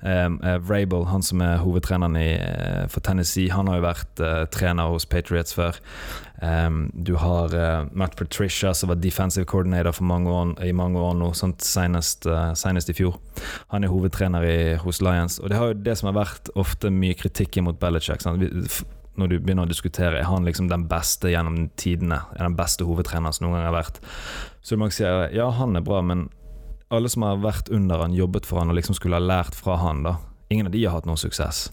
Eh, 0.00 0.28
Vrabel, 0.64 1.04
han 1.10 1.24
som 1.24 1.42
er 1.44 1.60
hovedtreneren 1.60 2.16
i, 2.16 2.30
eh, 2.40 2.86
for 2.92 3.04
Tennessee, 3.04 3.52
han 3.52 3.68
har 3.68 3.80
jo 3.80 3.84
vært 3.84 4.22
uh, 4.22 4.44
trener 4.52 4.88
hos 4.92 5.04
Patriots 5.04 5.52
før. 5.56 5.76
Um, 6.36 6.90
du 6.92 7.14
har 7.16 7.54
Matt 7.96 8.16
Patricia, 8.16 8.74
som 8.76 8.90
var 8.90 8.98
defensive 9.00 9.46
coordinator 9.48 9.94
for 9.96 10.04
mange 10.04 10.32
år, 10.32 10.52
i 10.64 10.72
mange 10.76 11.00
år 11.00 11.14
nå, 11.16 11.30
sant? 11.36 11.64
Senest, 11.64 12.28
senest 12.60 12.92
i 12.92 12.96
fjor. 12.96 13.16
Han 13.72 13.84
er 13.84 13.92
hovedtrener 13.92 14.44
i, 14.44 14.58
hos 14.82 15.00
Lions. 15.04 15.38
Og 15.40 15.52
det 15.52 15.56
har 15.56 15.72
jo 15.72 15.78
det 15.80 15.96
som 15.96 16.10
har 16.10 16.18
vært 16.18 16.52
ofte 16.56 16.92
mye 16.92 17.16
kritikk 17.16 17.56
mot 17.64 17.80
Belichick. 17.80 18.24
Sant? 18.24 18.44
Når 19.16 19.30
du 19.30 19.36
begynner 19.40 19.64
å 19.64 19.70
diskutere 19.70 20.20
Er 20.20 20.28
han 20.28 20.44
liksom 20.44 20.68
den 20.68 20.86
beste 20.90 21.30
gjennom 21.32 21.70
tidene, 21.80 22.20
er 22.36 22.44
den 22.44 22.56
beste 22.58 22.84
hovedtreneren 22.84 23.32
som 23.32 23.46
noen 23.46 23.58
gang 23.58 23.68
har 23.70 23.76
vært. 23.78 24.00
Så 24.60 24.78
mange 24.80 24.96
sier 24.96 25.30
ja, 25.34 25.48
han 25.56 25.76
er 25.78 25.84
bra, 25.86 26.02
men 26.04 26.28
alle 26.92 27.10
som 27.10 27.24
har 27.26 27.40
vært 27.42 27.70
under 27.74 28.04
han, 28.04 28.14
jobbet 28.14 28.46
for 28.46 28.60
han 28.60 28.70
og 28.70 28.78
liksom 28.78 28.96
skulle 28.98 29.18
ha 29.18 29.24
lært 29.24 29.56
fra 29.58 29.78
han, 29.82 30.04
da. 30.06 30.16
Ingen 30.52 30.68
av 30.68 30.74
de 30.76 30.84
har 30.84 30.94
hatt 30.94 31.08
noe 31.08 31.18
suksess. 31.18 31.70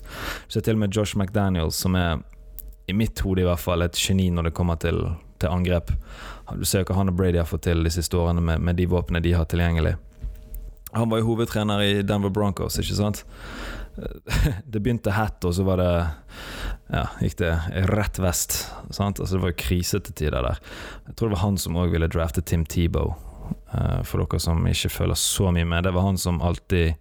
Så 0.49 0.61
til 0.63 0.77
og 0.77 0.85
med 0.85 0.95
Josh 0.95 1.17
McDaniels, 1.19 1.77
som 1.77 1.97
er 1.99 2.23
i 2.89 2.95
mitt 2.97 3.21
hode 3.23 3.43
i 3.43 3.45
hvert 3.47 3.61
fall 3.61 3.85
et 3.85 3.99
geni 3.99 4.31
når 4.33 4.49
det 4.49 4.55
kommer 4.57 4.79
til, 4.81 5.05
til 5.39 5.53
angrep. 5.53 5.93
Du 6.57 6.65
ser 6.67 6.83
jo 6.83 6.89
hva 6.89 6.97
han 6.99 7.11
og 7.11 7.19
Brady 7.19 7.39
har 7.39 7.47
fått 7.47 7.67
til 7.67 7.85
de 7.85 7.91
siste 7.93 8.17
årene 8.19 8.41
med, 8.43 8.63
med 8.65 8.79
de 8.79 8.89
våpnene 8.89 9.21
de 9.23 9.35
har 9.37 9.45
tilgjengelig. 9.51 9.93
Han 10.93 11.09
var 11.09 11.21
jo 11.21 11.31
hovedtrener 11.31 11.81
i 11.81 11.93
Denver 12.05 12.33
Broncos, 12.33 12.77
ikke 12.81 12.97
sant? 12.97 13.23
Det 14.71 14.81
begynte 14.81 15.13
hett, 15.13 15.39
og 15.45 15.53
så 15.53 15.65
var 15.65 15.81
det 15.81 15.93
Ja, 16.91 17.05
gikk 17.23 17.37
det 17.39 17.51
rett 17.89 18.19
vest. 18.19 18.57
Sant? 18.93 19.19
Altså, 19.19 19.37
det 19.37 19.41
var 19.45 19.53
jo 19.53 19.61
krise 19.63 19.99
til 20.03 20.13
tider 20.19 20.43
der. 20.45 20.59
Jeg 21.07 21.15
tror 21.15 21.29
det 21.31 21.37
var 21.37 21.45
han 21.45 21.57
som 21.61 21.77
òg 21.79 21.93
ville 21.95 22.09
drafte 22.11 22.43
Tim 22.45 22.65
Tebow. 22.69 23.15
Eh, 23.73 24.01
For 24.07 24.21
dere 24.21 24.39
som 24.43 24.61
ikke 24.67 24.91
føler 24.91 25.17
så 25.19 25.49
mye 25.55 25.65
med. 25.65 25.83
Det 25.87 25.93
var 25.95 26.05
han 26.09 26.17
som 26.21 26.41
alltid 26.43 26.93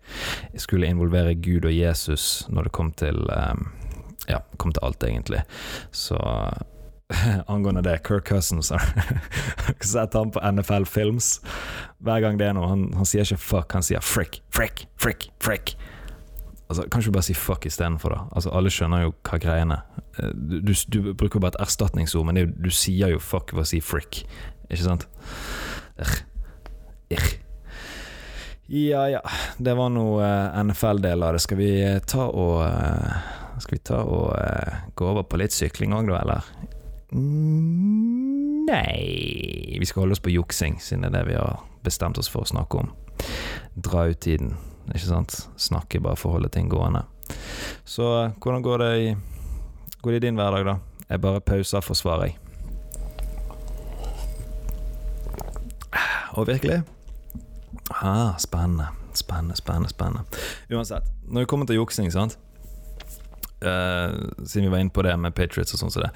skulle 0.63 0.89
involvere 0.91 1.35
Gud 1.35 1.67
og 1.69 1.75
Jesus 1.75 2.47
når 2.49 2.69
det 2.69 2.73
kom 2.79 2.93
til 2.99 3.25
eh, 3.31 3.55
Ja, 4.31 4.39
kom 4.57 4.73
til 4.73 4.85
alt, 4.87 5.03
egentlig. 5.03 5.43
Så 5.91 6.17
angående 7.53 7.83
det, 7.85 7.99
Kirk 8.07 8.29
Cousins 8.31 8.71
har 8.73 8.81
dere 8.97 9.85
sett 9.85 10.15
han 10.17 10.31
på 10.33 10.41
NFL 10.41 10.87
Films? 10.89 11.41
Hver 12.01 12.23
gang 12.25 12.39
det 12.41 12.49
er 12.49 12.55
noe, 12.57 12.71
han, 12.71 12.87
han 12.97 13.09
sier 13.09 13.27
ikke 13.27 13.43
fuck, 13.43 13.75
han 13.77 13.85
sier 13.85 14.01
frick, 14.01 14.41
frick, 14.55 14.87
frick, 14.97 15.29
frick. 15.43 15.75
Altså, 16.73 16.89
Kanskje 16.89 17.13
du 17.13 17.17
bare 17.19 17.29
si 17.29 17.37
fuck 17.37 17.67
istedenfor, 17.69 18.17
da. 18.17 18.25
Altså, 18.33 18.51
alle 18.57 18.73
skjønner 18.73 19.05
jo 19.07 19.15
hva 19.29 19.39
greiene 19.43 19.79
er. 19.83 20.33
du, 20.33 20.59
du, 20.65 20.73
du 20.89 21.13
bruker 21.15 21.41
bare 21.41 21.55
et 21.57 21.63
erstatningsord, 21.67 22.27
men 22.29 22.41
er 22.41 22.51
du 22.53 22.71
sier 22.73 23.13
jo 23.13 23.21
fuck 23.23 23.53
ved 23.53 23.67
å 23.67 23.69
si 23.69 23.81
frick, 23.85 24.23
ikke 24.69 24.85
sant? 24.85 25.09
Irr. 26.01 26.19
Irr. 27.13 27.33
Ja 28.73 29.05
ja, 29.11 29.21
det 29.59 29.75
var 29.77 29.91
nå 29.93 30.05
eh, 30.25 30.63
NFL-del 30.65 31.23
av 31.27 31.35
det. 31.37 31.43
Skal 31.45 31.59
vi 31.59 31.71
eh, 31.85 31.99
ta 32.09 32.25
og 32.31 32.63
eh, 32.65 33.17
Skal 33.61 33.77
vi 33.77 33.81
ta 33.85 33.99
og 34.01 34.31
eh, 34.39 34.79
gå 34.97 35.09
over 35.11 35.27
på 35.29 35.41
litt 35.43 35.53
sykling 35.53 35.93
òg, 35.93 36.09
da, 36.09 36.23
eller? 36.23 36.47
Mm, 37.13 38.63
Nei 38.71 39.77
Vi 39.77 39.89
skal 39.91 40.07
holde 40.07 40.17
oss 40.17 40.25
på 40.25 40.33
juksing, 40.33 40.79
siden 40.81 41.05
det 41.05 41.11
er 41.11 41.19
det 41.19 41.35
vi 41.35 41.37
har 41.37 41.61
bestemt 41.85 42.17
oss 42.23 42.31
for 42.33 42.47
å 42.47 42.49
snakke 42.49 42.81
om. 42.81 42.93
Dra 43.75 44.07
ut 44.09 44.23
tiden, 44.25 44.55
ikke 44.91 45.07
sant? 45.07 45.37
Snakke 45.61 46.01
bare 46.03 46.19
for 46.19 46.33
å 46.33 46.39
holde 46.39 46.51
ting 46.53 46.71
gående. 46.73 47.05
Så 47.89 48.07
hvordan 48.43 48.65
går 48.65 48.83
det 48.85 48.93
i 49.03 49.13
Går 50.03 50.17
det 50.17 50.19
i 50.19 50.23
din 50.25 50.35
hverdag, 50.35 50.65
da? 50.67 51.05
Jeg 51.07 51.21
bare 51.23 51.41
pauser 51.47 51.85
for 51.87 51.95
svaret, 51.95 52.33
jeg. 52.33 52.39
Og 56.35 56.49
virkelig? 56.49 56.81
Ah, 58.03 58.35
spennende. 58.43 58.89
Spennende, 59.15 59.55
spennende, 59.57 59.93
spennende. 59.93 60.25
Uansett, 60.75 61.07
når 61.29 61.45
det 61.45 61.49
kommer 61.53 61.71
til 61.71 61.79
juksing, 61.79 62.11
sant 62.11 62.39
uh, 63.63 64.11
Siden 64.45 64.67
vi 64.67 64.73
var 64.73 64.83
inne 64.83 64.91
på 64.91 65.05
det 65.07 65.15
med 65.21 65.35
Patriots 65.37 65.75
og 65.77 65.83
sånn 65.83 65.95
som 65.95 66.07
det. 66.07 66.13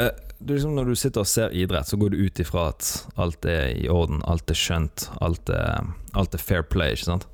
Uh, 0.00 0.10
det 0.42 0.56
liksom 0.56 0.74
Når 0.76 0.90
du 0.90 0.96
sitter 0.98 1.22
og 1.22 1.30
ser 1.30 1.54
idrett, 1.54 1.88
så 1.88 1.96
går 1.96 2.12
du 2.12 2.24
ut 2.24 2.42
ifra 2.42 2.68
at 2.72 2.88
alt 3.20 3.46
er 3.46 3.70
i 3.76 3.88
orden, 3.92 4.22
alt 4.26 4.50
er 4.50 4.58
skjønt, 4.58 5.08
alt 5.22 5.52
er, 5.52 5.92
alt 6.18 6.34
er 6.34 6.42
fair 6.42 6.66
play, 6.66 6.96
ikke 6.96 7.12
sant? 7.12 7.28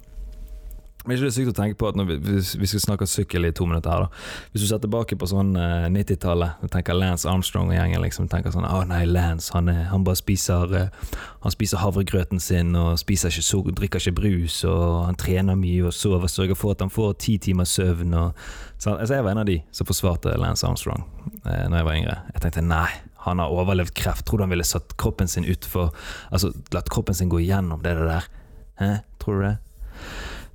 Men 1.04 1.14
er 1.14 1.20
ikke 1.20 1.28
det 1.28 1.34
sykt 1.36 1.50
å 1.52 1.56
tenke 1.56 1.78
på 1.78 1.88
at 1.88 1.96
når 1.96 2.08
vi, 2.10 2.16
vi 2.60 2.68
skal 2.68 2.82
snakke 2.82 3.06
sykkel 3.08 3.46
i 3.46 3.52
to 3.54 3.64
minutter 3.68 3.92
her, 3.92 4.06
da 4.06 4.50
Hvis 4.52 4.64
du 4.64 4.68
ser 4.68 4.80
tilbake 4.82 5.16
på 5.16 5.28
sånn 5.30 5.54
eh, 5.56 5.86
90-tallet, 5.94 6.58
og 6.64 6.72
tenker 6.74 6.98
Lance 6.98 7.28
Armstrong 7.30 7.70
og 7.70 7.76
gjengen, 7.76 8.02
liksom, 8.02 8.26
tenker 8.28 8.52
sånn 8.52 8.66
Å 8.66 8.82
nei, 8.90 9.04
Lance, 9.06 9.52
han, 9.54 9.70
er, 9.72 9.86
han 9.92 10.04
bare 10.04 10.18
spiser 10.18 10.74
eh, 10.74 11.14
Han 11.44 11.54
spiser 11.54 11.80
havregrøten 11.84 12.42
sin 12.42 12.74
og 12.76 12.98
spiser 13.00 13.32
ikke 13.32 13.46
so 13.46 13.62
drikker 13.68 14.02
ikke 14.02 14.18
brus, 14.18 14.58
og 14.68 15.04
han 15.06 15.18
trener 15.18 15.58
mye 15.58 15.86
og 15.88 15.94
sover, 15.94 16.28
sørger 16.32 16.58
for 16.58 16.74
at 16.74 16.82
han 16.84 16.92
får 16.92 17.14
ti 17.22 17.38
timers 17.46 17.76
søvn 17.78 18.16
og 18.18 18.42
så, 18.78 18.96
altså, 18.96 19.14
Jeg 19.14 19.24
var 19.24 19.36
en 19.36 19.42
av 19.44 19.48
de 19.48 19.60
som 19.74 19.88
forsvarte 19.88 20.34
Lance 20.38 20.66
Armstrong 20.66 21.06
eh, 21.44 21.64
Når 21.70 21.78
jeg 21.78 21.88
var 21.88 22.00
yngre. 22.02 22.16
Jeg 22.34 22.44
tenkte 22.44 22.66
nei, 22.66 22.88
han 23.24 23.40
har 23.42 23.52
overlevd 23.54 23.94
kreft. 23.98 24.26
Tror 24.26 24.40
du 24.40 24.46
han 24.46 24.52
ville 24.52 24.66
satt 24.66 24.96
kroppen 25.00 25.30
sin 25.30 25.46
utfor 25.48 25.92
Altså, 26.34 26.52
latt 26.74 26.90
kroppen 26.92 27.16
sin 27.16 27.30
gå 27.32 27.40
igjennom 27.44 27.82
det 27.86 27.96
der? 28.02 28.28
Hæ? 28.82 28.92
Tror 29.22 29.38
du 29.38 29.46
det? 29.46 29.56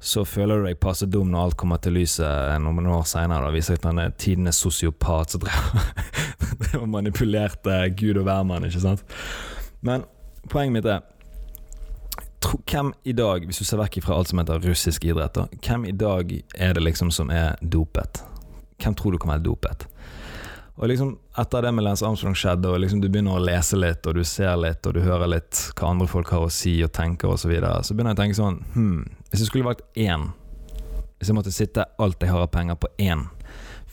Så 0.03 0.25
føler 0.27 0.59
du 0.59 0.67
deg 0.67 0.81
passe 0.83 1.07
dum 1.07 1.29
når 1.31 1.47
alt 1.47 1.57
kommer 1.59 1.79
til 1.79 1.95
lyset 1.95 2.59
noen 2.59 2.89
år 2.91 3.05
seinere. 3.07 3.53
Viser 3.55 3.79
at 3.79 3.87
han 3.87 4.01
er 4.03 4.15
tidenes 4.19 4.59
sosiopat 4.59 5.31
som 5.31 5.43
drev 5.45 6.81
og 6.81 6.89
manipulerte 6.91 7.77
Gud 7.95 8.19
og 8.19 8.27
hvermann, 8.27 8.67
ikke 8.67 8.83
sant. 8.83 9.05
Men 9.83 10.03
poenget 10.51 10.79
mitt 10.79 10.91
er 10.91 11.09
Hvem 12.43 12.91
i 13.07 13.13
dag, 13.15 13.45
hvis 13.47 13.61
du 13.61 13.65
ser 13.65 13.79
vekk 13.79 14.01
fra 14.03 14.17
alt 14.19 14.29
som 14.29 14.41
heter 14.41 14.59
russisk 14.67 15.05
idrett, 15.07 15.39
hvem 15.63 15.85
i 15.87 15.93
dag 15.95 16.33
er 16.53 16.73
det 16.75 16.83
liksom 16.83 17.09
som 17.15 17.31
er 17.31 17.55
dopet? 17.63 18.19
Hvem 18.83 18.97
tror 18.99 19.15
du 19.15 19.17
kan 19.17 19.31
være 19.31 19.45
dopet? 19.45 19.85
Og 20.75 20.89
liksom 20.89 21.17
Etter 21.37 21.61
det 21.61 21.71
med 21.71 21.85
Lance 21.85 22.05
Armstrong 22.05 22.35
skjedde, 22.37 22.69
og 22.69 22.81
liksom 22.81 23.01
du 23.01 23.07
begynner 23.09 23.37
å 23.37 23.41
lese 23.41 23.77
litt, 23.77 24.05
og 24.09 24.17
du 24.17 24.23
ser 24.25 24.55
litt, 24.57 24.85
og 24.85 24.95
du 24.95 25.01
hører 25.05 25.29
litt 25.29 25.59
hva 25.77 25.91
andre 25.93 26.07
folk 26.09 26.29
har 26.33 26.45
å 26.45 26.53
si 26.53 26.75
og 26.85 26.91
tenker 26.93 27.29
osv., 27.29 27.45
så, 27.45 27.51
videre, 27.51 27.75
så 27.85 27.93
begynner 27.93 28.13
jeg 28.13 28.19
å 28.19 28.23
tenke 28.23 28.39
sånn 28.39 28.59
Hm, 28.73 29.03
hvis 29.29 29.43
jeg 29.43 29.51
skulle 29.51 29.69
valgt 29.69 29.85
én 29.97 30.31
Hvis 31.19 31.29
jeg 31.29 31.37
måtte 31.37 31.53
sitte 31.53 31.87
alt 32.01 32.21
jeg 32.21 32.33
har 32.33 32.45
av 32.45 32.51
penger 32.53 32.77
på 32.81 32.89
én 33.01 33.27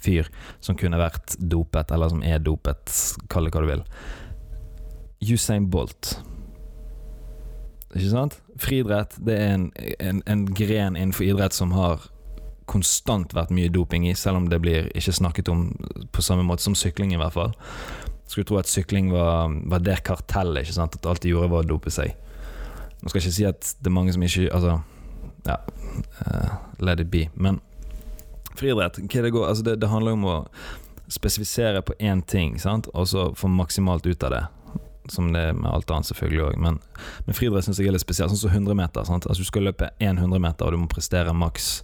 fyr 0.00 0.30
som 0.64 0.76
kunne 0.80 0.96
vært 0.96 1.36
dopet, 1.36 1.92
eller 1.92 2.08
som 2.08 2.22
er 2.24 2.40
dopet, 2.40 2.92
kall 3.28 3.44
det 3.44 3.52
hva 3.52 3.64
du 3.64 3.68
vil 3.68 3.82
Usain 5.20 5.66
Bolt. 5.68 6.14
Ikke 7.92 8.08
sant? 8.08 8.38
Friidrett 8.60 9.18
det 9.20 9.36
er 9.36 9.50
en, 9.58 9.66
en, 9.98 10.22
en 10.24 10.46
gren 10.56 10.96
innenfor 10.96 11.26
idrett 11.26 11.52
som 11.52 11.74
har 11.76 12.06
konstant 12.70 13.34
vært 13.34 13.52
mye 13.54 13.70
doping 13.72 14.06
i, 14.08 14.14
selv 14.18 14.40
om 14.40 14.48
det 14.50 14.60
blir 14.62 14.90
ikke 14.96 15.16
snakket 15.16 15.50
om 15.52 15.68
på 16.14 16.24
samme 16.24 16.46
måte 16.46 16.64
som 16.64 16.76
sykling, 16.78 17.14
i 17.14 17.20
hvert 17.20 17.34
fall. 17.34 17.54
Skulle 18.30 18.46
tro 18.46 18.60
at 18.60 18.70
sykling 18.70 19.10
var, 19.10 19.50
var 19.72 19.82
det 19.82 20.02
kartellet, 20.06 20.64
ikke 20.64 20.78
sant? 20.78 20.98
at 21.00 21.08
alt 21.10 21.24
de 21.24 21.32
gjorde 21.32 21.50
var 21.50 21.64
å 21.64 21.70
dope 21.72 21.90
seg. 21.94 22.14
Nå 23.00 23.10
skal 23.10 23.18
jeg 23.18 23.26
ikke 23.26 23.38
si 23.38 23.48
at 23.48 23.72
det 23.80 23.88
er 23.88 23.96
mange 23.96 24.12
som 24.12 24.22
ikke 24.22 24.50
Altså, 24.52 24.74
ja 25.48 25.56
uh, 26.28 26.56
Let 26.84 27.00
it 27.00 27.08
be. 27.10 27.26
Men 27.34 27.60
friidrett, 28.58 29.00
hva 29.00 29.24
det 29.24 29.32
går 29.32 29.48
Altså, 29.48 29.64
det, 29.64 29.78
det 29.80 29.88
handler 29.88 30.18
om 30.18 30.28
å 30.28 30.36
spesifisere 31.10 31.82
på 31.82 31.96
én 31.98 32.22
ting, 32.22 32.54
sant? 32.62 32.86
og 32.94 33.08
så 33.10 33.30
få 33.34 33.48
maksimalt 33.50 34.06
ut 34.06 34.22
av 34.28 34.34
det. 34.36 34.44
Som 35.10 35.32
det 35.34 35.40
er 35.48 35.56
med 35.58 35.66
alt 35.72 35.90
annet, 35.90 36.06
selvfølgelig 36.06 36.44
òg. 36.44 36.60
Men, 36.62 36.78
men 37.26 37.34
friidrett 37.34 37.66
syns 37.66 37.80
jeg 37.82 37.90
er 37.90 37.96
litt 37.96 38.04
spesielt. 38.04 38.30
Sånn 38.30 38.44
som 38.44 38.52
100 38.54 38.78
meter. 38.78 39.08
Sant? 39.08 39.26
Altså, 39.26 39.42
du 39.42 39.48
skal 39.48 39.66
løpe 39.66 39.88
100 39.98 40.38
meter, 40.38 40.68
og 40.68 40.76
du 40.76 40.84
må 40.84 40.90
prestere 40.92 41.34
maks 41.34 41.80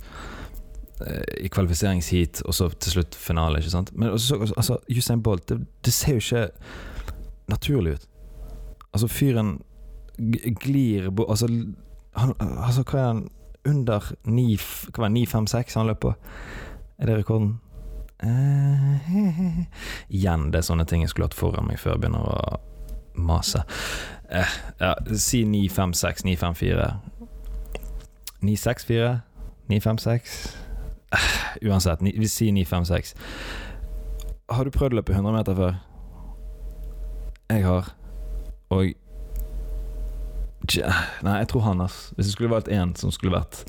i 1.45 1.49
kvalifiseringsheat, 1.53 2.43
og 2.49 2.55
så 2.55 2.69
til 2.73 2.93
slutt 2.97 3.15
finale. 3.21 3.59
Ikke 3.61 3.71
sant? 3.71 3.91
Men 3.99 4.11
også, 4.17 4.39
altså, 4.57 4.79
Usain 4.91 5.23
Bolt, 5.23 5.49
det, 5.49 5.59
det 5.85 5.93
ser 5.93 6.17
jo 6.17 6.23
ikke 6.25 6.49
naturlig 7.53 7.93
ut. 7.99 8.07
Altså, 8.93 9.09
fyren 9.13 9.59
glir 10.63 11.11
Altså, 11.29 11.47
han, 12.17 12.33
altså 12.41 12.83
hva 12.89 12.99
er 12.99 13.07
han 13.11 13.19
Under 13.69 14.01
9 14.25 14.55
f- 14.57 14.87
Hva 14.95 15.03
var 15.03 15.09
det, 15.13 15.27
9,56 15.29 15.75
han 15.77 15.87
løper? 15.91 16.15
på? 16.15 16.15
Er 16.99 17.07
det 17.11 17.17
rekorden? 17.19 17.59
Eh, 18.23 19.11
igjen, 20.17 20.47
det 20.53 20.63
er 20.63 20.65
sånne 20.71 20.87
ting 20.89 21.03
jeg 21.05 21.11
skulle 21.13 21.27
hatt 21.29 21.37
foran 21.37 21.67
meg 21.69 21.77
før 21.83 21.97
jeg 21.99 22.01
begynner 22.07 22.25
å 22.25 22.61
mase. 23.21 23.61
Eh, 24.33 24.55
ja, 24.81 24.95
si 25.13 25.43
956, 25.45 26.25
954. 26.25 26.87
964? 28.41 29.21
956? 29.69 30.57
Uansett, 31.67 32.03
ni, 32.05 32.15
vi 32.19 32.29
sier 32.31 32.53
956. 32.53 33.15
Har 34.53 34.65
du 34.65 34.71
prøvd 34.75 34.95
å 34.95 35.01
løpe 35.01 35.15
100 35.17 35.35
meter 35.35 35.59
før? 35.59 35.83
Jeg 37.51 37.67
har. 37.67 37.93
Og 38.75 38.95
Nei, 41.23 41.37
jeg 41.39 41.49
tror 41.53 41.63
han, 41.63 41.81
ass. 41.85 42.13
Hvis 42.17 42.27
det 42.27 42.33
skulle 42.33 42.51
valgt 42.51 42.69
én 42.73 42.91
som 42.99 43.13
skulle 43.15 43.37
vært 43.37 43.61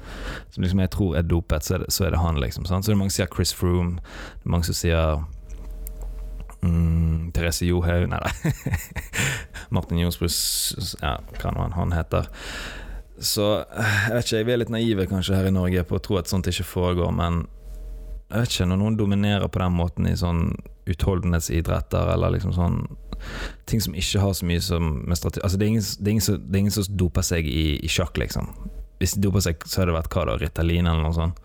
Som 0.50 0.64
liksom 0.64 0.80
jeg 0.82 0.90
tror 0.90 1.18
er 1.20 1.28
dopet, 1.30 1.66
så 1.66 1.76
er 1.76 1.84
det, 1.84 1.92
så 1.94 2.08
er 2.08 2.16
det 2.16 2.22
han, 2.24 2.40
liksom. 2.42 2.66
Sant? 2.66 2.86
Så 2.86 2.92
det 2.92 2.96
er 2.96 3.02
mange 3.04 3.14
som 3.14 3.22
sier 3.22 3.34
Chris 3.36 3.54
Froome. 3.54 4.00
Det 4.00 4.48
er 4.48 4.54
mange 4.56 4.66
som 4.66 4.78
sier 4.78 5.22
mm, 6.64 7.32
Therese 7.38 7.68
Johaug 7.68 8.08
Nei 8.10 8.22
da. 8.24 8.32
Martin 9.76 10.02
Johnsbrus 10.02 10.40
Ja, 11.04 11.18
hva 11.38 11.54
nå 11.54 11.68
han, 11.68 11.78
han 11.78 11.94
heter. 11.94 12.32
Så 13.18 13.46
jeg 13.66 14.14
vet 14.14 14.28
ikke, 14.28 14.46
vi 14.46 14.54
er 14.54 14.60
litt 14.62 14.74
naive 14.74 15.08
kanskje 15.10 15.38
her 15.38 15.50
i 15.50 15.54
Norge 15.54 15.84
på 15.90 15.98
å 15.98 16.04
tro 16.04 16.20
at 16.20 16.30
sånt 16.30 16.50
ikke 16.50 16.68
foregår, 16.68 17.10
men 17.16 17.46
jeg 18.28 18.44
vet 18.44 18.54
ikke, 18.54 18.68
når 18.70 18.80
noen 18.82 18.98
dominerer 19.00 19.50
på 19.50 19.62
den 19.62 19.76
måten 19.78 20.10
i 20.10 20.18
sånn 20.20 20.52
utholdenhetsidretter, 20.88 22.12
eller 22.14 22.36
liksom 22.36 22.54
sånn 22.56 22.82
ting 23.66 23.82
som 23.82 23.96
ikke 23.98 24.22
har 24.22 24.36
så 24.38 24.46
mye 24.46 24.62
som 24.62 25.00
med 25.08 25.18
strategi 25.18 25.44
Altså, 25.44 25.58
det 25.58 25.66
er 25.66 25.72
ingen, 25.74 25.86
det 26.00 26.10
er 26.10 26.12
ingen, 26.12 26.26
som, 26.26 26.36
det 26.44 26.54
er 26.54 26.60
ingen 26.66 26.76
som 26.76 26.98
doper 27.02 27.26
seg 27.26 27.48
i, 27.50 27.66
i, 27.82 27.90
sjakk, 27.90 28.20
liksom. 28.22 28.52
Hvis 29.02 29.16
de 29.16 29.24
doper 29.26 29.44
seg, 29.46 29.66
så 29.66 29.82
har 29.82 29.90
det 29.90 29.98
vært 29.98 30.14
hva 30.14 30.28
da, 30.30 30.38
Ritalin 30.42 30.90
eller 30.90 31.08
noe 31.08 31.16
sånt. 31.16 31.42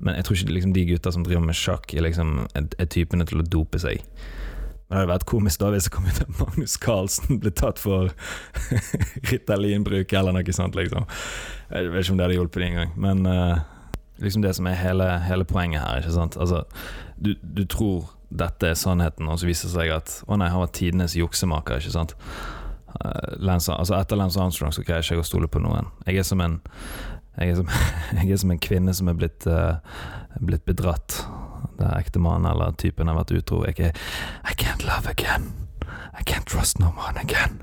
Men 0.00 0.16
jeg 0.16 0.26
tror 0.26 0.36
ikke 0.36 0.56
liksom, 0.56 0.74
de 0.76 0.84
gutta 0.90 1.12
som 1.14 1.24
driver 1.24 1.46
med 1.46 1.56
sjakk, 1.56 1.94
er, 1.94 2.04
liksom, 2.04 2.44
er, 2.56 2.68
er 2.80 2.90
typene 2.92 3.26
til 3.28 3.42
å 3.42 3.46
dope 3.46 3.80
seg. 3.80 4.04
Men 4.90 4.96
det 4.96 5.02
hadde 5.04 5.12
vært 5.12 5.26
komisk 5.30 5.60
da 5.62 5.68
hvis 5.70 5.86
det 5.86 5.92
kom 5.94 6.06
ut 6.10 6.16
at 6.18 6.30
Magnus 6.40 6.72
Carlsen 6.82 7.38
ble 7.38 7.52
tatt 7.54 7.78
for 7.78 8.10
Ritalin-bruk 9.30 10.14
eller 10.18 10.34
noe 10.34 10.54
sånt, 10.56 10.74
liksom. 10.74 11.04
Jeg 11.70 11.92
vet 11.92 12.02
ikke 12.02 12.14
om 12.16 12.18
det 12.18 12.24
hadde 12.26 12.38
hjulpet 12.40 12.64
dem 12.64 12.72
engang. 12.72 12.96
Men 12.98 13.28
uh, 13.30 13.60
liksom 14.18 14.42
det 14.42 14.56
som 14.58 14.66
er 14.66 14.80
hele, 14.80 15.06
hele, 15.28 15.46
poenget 15.46 15.84
her, 15.84 16.00
ikke 16.02 16.16
sant. 16.16 16.38
Altså, 16.42 16.64
du, 17.22 17.36
du 17.38 17.62
tror 17.70 18.08
dette 18.34 18.72
er 18.72 18.74
sannheten, 18.78 19.30
og 19.30 19.38
så 19.38 19.46
viser 19.46 19.70
det 19.70 19.76
seg 19.76 19.92
at 19.94 20.16
å 20.26 20.38
nei, 20.42 20.50
han 20.50 20.64
var 20.64 20.72
tidenes 20.74 21.14
juksemaker. 21.14 21.78
ikke 21.78 21.94
sant? 21.94 22.16
Uh, 22.90 23.38
Lance, 23.38 23.70
altså 23.70 23.94
etter 23.94 24.18
Lance 24.18 24.42
Armstrong 24.42 24.74
så 24.74 24.82
greier 24.82 25.06
ikke 25.06 25.22
å 25.22 25.30
stole 25.30 25.46
på 25.46 25.62
noen. 25.62 25.86
Jeg 26.10 26.18
er 26.18 26.26
som 26.26 26.42
en, 26.42 26.58
jeg 27.38 27.54
er 27.54 27.62
som, 27.62 27.70
jeg 28.18 28.26
er 28.26 28.42
som 28.42 28.50
en 28.50 28.64
kvinne 28.66 28.96
som 28.98 29.14
er 29.14 29.22
blitt, 29.22 29.46
uh, 29.46 29.78
blitt 30.42 30.66
bedratt. 30.66 31.20
Der 31.78 31.96
ektemannen 31.98 32.50
eller 32.50 32.76
typen 32.78 33.08
har 33.08 33.18
vært 33.18 33.34
utro. 33.36 33.62
er 33.64 33.74
ikke 33.74 33.92
I 34.44 34.54
can't 34.56 34.86
love 34.86 35.10
again. 35.10 35.52
I 36.18 36.22
can't 36.22 36.46
trust 36.46 36.78
no 36.78 36.92
man 36.96 37.18
again. 37.20 37.62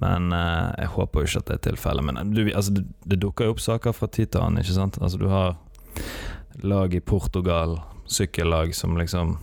Men 0.00 0.32
uh, 0.32 0.74
jeg 0.76 0.92
håper 0.92 1.22
jo 1.22 1.30
ikke 1.30 1.42
at 1.42 1.50
det 1.50 1.56
er 1.56 1.64
tilfellet. 1.70 2.04
Men 2.04 2.32
du, 2.34 2.42
altså, 2.52 2.74
det, 2.76 2.84
det, 3.04 3.20
dukker 3.22 3.48
jo 3.48 3.56
opp 3.56 3.62
saker 3.64 3.96
fra 3.96 4.08
tid 4.12 4.32
til 4.32 4.44
annen, 4.44 4.60
ikke 4.60 4.76
sant. 4.76 4.98
Altså, 5.00 5.20
du 5.20 5.28
har 5.32 5.56
lag 6.62 6.94
i 6.94 7.00
Portugal, 7.00 7.78
sykkellag, 8.06 8.74
som 8.76 8.96
liksom 9.00 9.38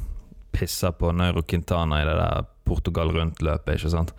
pisser 0.53 0.93
på 0.93 1.09
Nairo 1.11 1.41
Quintana 1.41 2.01
i 2.01 2.05
det 2.05 2.13
der 2.19 2.45
Portugal 2.69 3.09
rundt-løpet, 3.15 3.79
ikke 3.79 3.93
sant. 3.95 4.13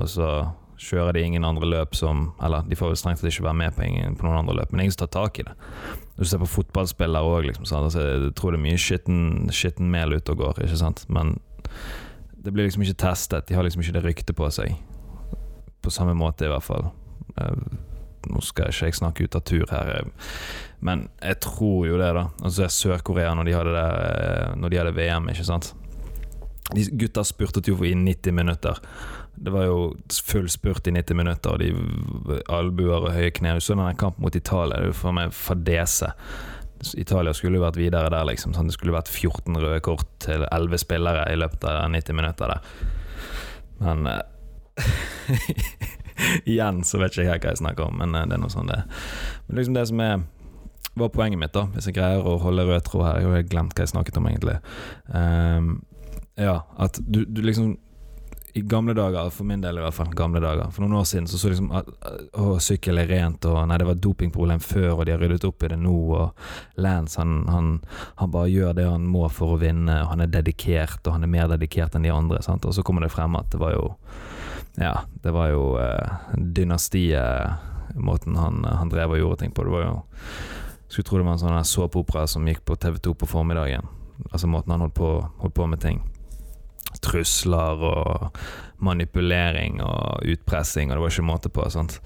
Og 0.00 0.08
så 0.08 0.30
kjører 0.78 1.16
de 1.16 1.22
ingen 1.26 1.44
andre 1.44 1.66
løp 1.66 1.96
som 1.98 2.32
Eller 2.44 2.66
de 2.68 2.76
får 2.78 2.94
strengt 3.00 3.20
tatt 3.20 3.32
ikke 3.32 3.46
være 3.48 3.60
med 3.60 3.74
på, 3.76 3.84
ingen, 3.86 4.16
på, 4.18 4.26
noen 4.26 4.42
andre 4.42 4.58
løp, 4.60 4.72
men 4.72 4.84
ingen 4.84 4.94
som 4.94 5.06
tar 5.06 5.14
tak 5.16 5.40
i 5.42 5.46
det. 5.48 5.54
Du 6.18 6.24
ser 6.26 6.42
på 6.42 6.50
fotballspillere 6.50 7.26
òg, 7.26 7.48
liksom, 7.50 7.66
altså, 7.78 8.04
jeg 8.04 8.34
tror 8.38 8.54
det 8.54 8.60
er 8.60 8.66
mye 8.66 8.82
skitten, 8.82 9.18
skitten 9.54 9.90
mel 9.92 10.16
ute 10.16 10.34
og 10.34 10.42
går, 10.42 10.62
ikke 10.66 10.80
sant. 10.80 11.04
Men 11.12 11.36
det 12.38 12.54
blir 12.54 12.66
liksom 12.66 12.86
ikke 12.86 13.02
testet. 13.02 13.48
De 13.48 13.58
har 13.58 13.66
liksom 13.66 13.82
ikke 13.82 13.98
det 13.98 14.04
ryktet 14.06 14.38
på 14.38 14.48
seg. 14.54 14.78
På 15.82 15.92
samme 15.94 16.14
måte, 16.18 16.46
i 16.46 16.52
hvert 16.52 16.66
fall. 16.66 16.90
Eh, 17.38 17.60
nå 18.28 18.42
skal 18.44 18.72
ikke 18.72 18.90
jeg 18.90 18.98
snakke 18.98 19.26
ut 19.26 19.36
av 19.38 19.44
tur 19.46 19.66
her, 19.70 19.92
eh, 19.98 20.32
men 20.84 21.08
jeg 21.22 21.40
tror 21.42 21.86
jo 21.88 21.98
det, 21.98 22.12
da. 22.14 22.28
Altså 22.42 22.68
Sør-Korea, 22.70 23.34
når, 23.34 23.48
de 23.48 23.54
eh, 23.58 24.56
når 24.58 24.72
de 24.72 24.80
hadde 24.80 24.96
VM, 24.96 25.30
ikke 25.32 25.46
sant. 25.46 25.72
De 26.74 26.84
gutta 27.00 27.24
spurtet 27.24 27.68
jo 27.70 27.78
i 27.86 27.94
90 27.96 28.34
minutter. 28.36 28.78
Det 29.38 29.52
var 29.54 29.66
jo 29.68 29.78
full 30.26 30.48
spurt 30.50 30.88
i 30.90 30.94
90 30.94 31.18
minutter, 31.18 31.54
og 31.54 31.60
de 31.62 32.38
albuer 32.52 33.08
og 33.08 33.12
høye 33.14 33.32
knær. 33.38 33.60
Så 33.62 33.76
denne 33.76 33.96
kampen 33.98 34.24
mot 34.24 34.36
Italia, 34.36 34.78
det 34.78 34.88
er 34.88 34.92
jo 34.92 34.98
for 34.98 35.16
meg 35.16 35.34
fadese. 35.36 36.12
Italia 36.98 37.34
skulle 37.34 37.58
jo 37.58 37.64
vært 37.64 37.78
videre 37.80 38.10
der, 38.12 38.26
liksom. 38.28 38.54
Sånn. 38.54 38.70
Det 38.70 38.76
skulle 38.76 38.96
vært 38.96 39.10
14 39.10 39.58
røde 39.58 39.82
kort 39.84 40.08
til 40.22 40.46
11 40.46 40.82
spillere 40.84 41.26
i 41.32 41.38
løpet 41.38 41.66
av 41.70 41.90
90 41.94 42.18
minutter 42.18 42.54
der. 42.54 42.74
Men 43.82 44.10
Igjen 46.50 46.82
så 46.86 46.98
vet 46.98 47.14
ikke 47.14 47.26
jeg 47.28 47.42
hva 47.42 47.52
jeg 47.52 47.60
snakker 47.60 47.86
om, 47.86 48.00
men 48.00 48.14
det 48.16 48.34
er 48.34 48.42
noe 48.42 48.50
sånn 48.50 48.70
det 48.70 48.80
Men 49.46 49.58
liksom 49.60 49.76
det 49.76 49.86
som 49.90 50.02
er 50.02 50.24
var 50.98 51.12
poenget 51.14 51.38
mitt, 51.38 51.54
da 51.54 51.68
hvis 51.74 51.86
jeg 51.86 51.94
greier 51.98 52.26
å 52.26 52.38
holde 52.42 52.64
rød 52.66 52.86
tråd 52.88 53.04
her. 53.06 53.20
Jeg 53.22 53.30
har 53.30 53.50
glemt 53.52 53.76
hva 53.76 53.84
jeg 53.84 53.92
snakket 53.92 54.16
om, 54.18 54.26
egentlig. 54.30 54.56
Um, 55.14 55.68
ja, 56.38 56.56
at 56.78 56.98
du, 57.06 57.20
du, 57.22 57.42
liksom 57.44 57.76
I 58.58 58.62
gamle 58.66 58.94
dager, 58.96 59.30
for 59.34 59.46
min 59.46 59.62
del 59.62 59.78
i 59.78 59.82
hvert 59.84 59.94
fall, 59.94 60.10
gamle 60.16 60.40
dager 60.42 60.72
For 60.74 60.82
noen 60.82 60.96
år 60.98 61.04
siden 61.06 61.28
så 61.30 61.38
så 61.38 61.52
liksom 61.52 61.70
at 61.78 61.88
å, 62.38 62.56
sykkel 62.62 62.98
er 62.98 63.10
rent, 63.10 63.46
og 63.46 63.60
nei, 63.70 63.78
det 63.78 63.86
var 63.86 64.00
dopingproblem 64.02 64.62
før, 64.64 64.90
og 64.96 65.04
de 65.06 65.14
har 65.14 65.22
ryddet 65.22 65.46
opp 65.46 65.62
i 65.62 65.70
det 65.72 65.78
nå, 65.78 65.94
og 66.18 66.80
Lance 66.82 67.20
han, 67.20 67.44
han, 67.52 67.70
han, 68.18 68.32
bare 68.34 68.50
gjør 68.50 68.74
det 68.78 68.88
han 68.88 69.06
må 69.06 69.28
for 69.32 69.54
å 69.54 69.60
vinne, 69.62 70.00
og 70.02 70.12
han 70.14 70.24
er 70.24 70.32
dedikert, 70.32 71.00
og 71.04 71.14
han 71.16 71.26
er 71.26 71.32
mer 71.32 71.52
dedikert 71.54 71.94
enn 71.94 72.08
de 72.08 72.14
andre, 72.14 72.42
sant? 72.44 72.66
og 72.66 72.74
så 72.74 72.84
kommer 72.86 73.06
det 73.06 73.14
frem 73.14 73.38
at 73.38 73.50
det 73.54 73.62
var 73.62 73.76
jo 73.76 73.86
ja, 74.78 75.00
det 75.22 75.30
var 75.34 75.48
jo 75.50 75.62
eh, 75.82 76.18
dynastiet, 76.34 77.94
måten 77.94 78.36
han, 78.38 78.62
han, 78.64 78.90
drev 78.92 79.16
og 79.16 79.18
gjorde 79.18 79.40
ting 79.42 79.54
på. 79.54 79.64
Det 79.66 79.74
var 79.74 79.86
jo 79.86 79.94
Skulle 80.88 81.04
tro 81.04 81.18
det 81.18 81.24
var 81.26 81.34
en 81.34 81.40
sånn 81.42 81.64
såpeopera 81.68 82.26
som 82.30 82.46
gikk 82.48 82.62
på 82.64 82.76
TV2 82.80 83.12
på 83.20 83.26
formiddagen. 83.28 83.84
Altså 84.30 84.48
måten 84.48 84.72
han 84.72 84.80
holdt 84.86 84.94
på, 84.96 85.10
holdt 85.42 85.54
på 85.54 85.66
med 85.68 85.82
ting. 85.82 85.98
Trusler 87.04 87.84
og 87.84 88.38
manipulering 88.82 89.80
og 89.82 90.22
utpressing, 90.28 90.90
og 90.90 90.98
det 90.98 91.02
var 91.04 91.14
ikke 91.14 91.26
måte 91.26 91.52
på. 91.52 91.66
Sant? 91.72 91.98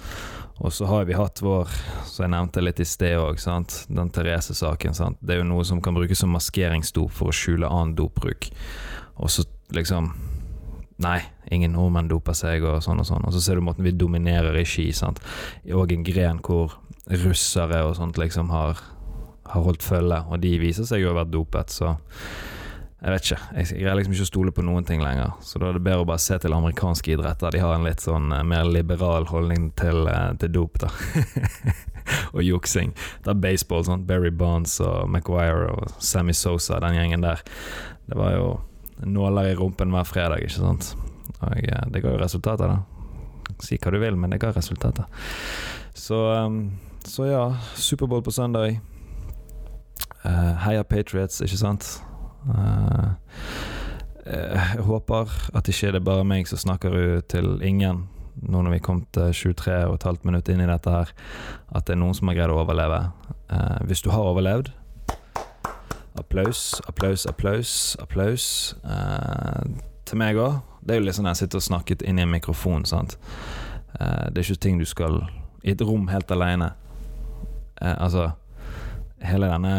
Og 0.62 0.72
så 0.72 0.86
har 0.86 1.06
vi 1.08 1.16
hatt 1.16 1.40
vår, 1.42 1.70
som 2.06 2.26
jeg 2.26 2.32
nevnte 2.34 2.62
litt 2.62 2.80
i 2.80 2.86
sted 2.86 3.16
òg, 3.18 3.40
den 3.88 4.12
Therese-saken. 4.14 4.94
Det 5.20 5.34
er 5.34 5.40
jo 5.40 5.48
noe 5.48 5.64
som 5.66 5.80
kan 5.82 5.96
brukes 5.96 6.22
som 6.22 6.32
maskeringsdop 6.34 7.10
for 7.10 7.32
å 7.32 7.36
skjule 7.36 7.70
annen 7.70 7.96
dopbruk. 7.98 8.50
Og 9.18 9.32
så 9.32 9.46
liksom 9.74 10.12
Nei, 11.02 11.18
ingen 11.50 11.72
nordmenn 11.74 12.06
doper 12.06 12.36
seg, 12.36 12.62
og 12.68 12.76
sånn 12.84 13.00
og 13.02 13.06
sånn. 13.08 13.24
Og 13.26 13.32
så 13.34 13.40
ser 13.42 13.58
du 13.58 13.64
måten 13.66 13.82
vi 13.82 13.90
dominerer 13.96 14.54
i 14.60 14.62
ski, 14.68 14.84
sant. 14.94 15.18
Og 15.74 15.90
en 15.90 16.04
gren 16.06 16.38
hvor 16.44 16.76
russere 17.24 17.80
og 17.88 17.96
sånt 17.98 18.20
liksom 18.20 18.52
har, 18.52 18.78
har 19.50 19.64
holdt 19.66 19.82
følge, 19.82 20.20
og 20.28 20.38
de 20.44 20.52
viser 20.62 20.86
seg 20.86 21.02
jo 21.02 21.10
å 21.10 21.14
ha 21.16 21.22
vært 21.24 21.32
dopet, 21.34 21.74
så 21.74 21.96
jeg 23.02 23.10
vet 23.10 23.24
ikke. 23.26 23.36
Jeg 23.56 23.80
greier 23.80 23.96
liksom 23.98 24.12
ikke 24.14 24.24
å 24.24 24.28
stole 24.28 24.52
på 24.54 24.62
noen 24.62 24.84
ting 24.86 25.00
lenger. 25.02 25.32
Så 25.42 25.58
da 25.58 25.72
er 25.72 25.74
det 25.74 25.82
bedre 25.82 26.04
å 26.04 26.06
bare 26.06 26.22
se 26.22 26.36
til 26.38 26.54
amerikanske 26.54 27.16
idretter. 27.16 27.50
De 27.50 27.58
har 27.58 27.74
en 27.74 27.86
litt 27.86 28.02
sånn 28.04 28.28
uh, 28.30 28.44
mer 28.46 28.68
liberal 28.70 29.26
holdning 29.26 29.72
til, 29.78 30.06
uh, 30.06 30.30
til 30.38 30.52
dop, 30.54 30.78
da. 30.78 30.90
og 32.34 32.44
juksing. 32.46 32.92
Det 33.24 33.32
er 33.32 33.40
baseball, 33.42 33.82
sånn. 33.88 34.04
Barry 34.06 34.30
Bonds 34.30 34.76
og 34.86 35.10
Maguire 35.10 35.72
og 35.72 35.96
Sammy 35.98 36.36
Sosa, 36.38 36.78
den 36.84 37.00
gjengen 37.00 37.26
der. 37.26 37.42
Det 38.06 38.20
var 38.20 38.36
jo 38.36 38.46
nåler 39.02 39.50
i 39.50 39.58
rumpen 39.58 39.90
hver 39.90 40.06
fredag, 40.06 40.46
ikke 40.46 40.60
sant. 40.60 40.92
Og 41.40 41.58
eh, 41.58 41.82
det 41.90 42.04
ga 42.04 42.14
jo 42.14 42.22
resultater, 42.22 42.70
da. 42.70 43.58
Si 43.66 43.80
hva 43.82 43.94
du 43.96 43.98
vil, 43.98 44.14
men 44.14 44.30
det 44.30 44.38
ga 44.44 44.54
resultater. 44.54 45.10
Så, 45.98 46.22
um, 46.38 46.62
så 47.02 47.26
ja, 47.26 47.42
Superbowl 47.74 48.22
på 48.22 48.38
søndag. 48.38 48.78
Heia 50.22 50.86
Patriots, 50.86 51.42
ikke 51.42 51.58
sant? 51.58 51.90
Jeg 54.72 54.86
håper 54.88 55.30
at 55.52 55.68
ikke 55.68 55.92
det 55.92 56.00
er 56.00 56.04
bare 56.06 56.24
meg 56.24 56.48
som 56.48 56.60
snakker 56.60 57.20
til 57.28 57.58
ingen 57.62 58.06
nå 58.48 58.62
når 58.64 58.78
vi 58.78 58.84
kom 58.84 59.02
til 59.12 59.32
23 59.36 59.74
og 59.90 59.98
et 59.98 60.06
halvt 60.08 60.22
minutt 60.24 60.48
inn 60.48 60.62
i 60.64 60.68
dette 60.68 60.90
her, 60.90 61.10
at 61.76 61.84
det 61.84 61.92
er 61.92 62.00
noen 62.00 62.16
som 62.16 62.30
har 62.30 62.38
greid 62.38 62.52
å 62.54 62.62
overleve. 62.62 63.02
Eh, 63.52 63.82
hvis 63.90 64.00
du 64.00 64.08
har 64.14 64.24
overlevd, 64.24 64.72
Applaus, 66.18 66.80
applaus, 66.88 67.26
applaus. 67.26 67.96
applaus 68.00 68.76
eh, 68.84 69.62
Til 70.04 70.18
meg 70.20 70.36
òg. 70.36 70.58
Det 70.84 70.92
er 70.92 71.00
jo 71.00 71.06
litt 71.06 71.16
sånn 71.16 71.28
jeg 71.30 71.40
sitter 71.40 71.60
og 71.60 71.64
snakker 71.64 72.04
inn 72.04 72.20
i 72.20 72.24
en 72.26 72.32
mikrofon. 72.32 72.84
sant? 72.84 73.16
Eh, 73.96 74.28
det 74.28 74.42
er 74.42 74.44
ikke 74.44 74.64
ting 74.66 74.80
du 74.80 74.84
skal 74.88 75.22
I 75.64 75.72
et 75.72 75.84
rom 75.84 76.10
helt 76.12 76.30
aleine. 76.30 76.72
Eh, 77.80 77.96
altså 77.96 78.32
Hele 79.22 79.46
denne 79.46 79.72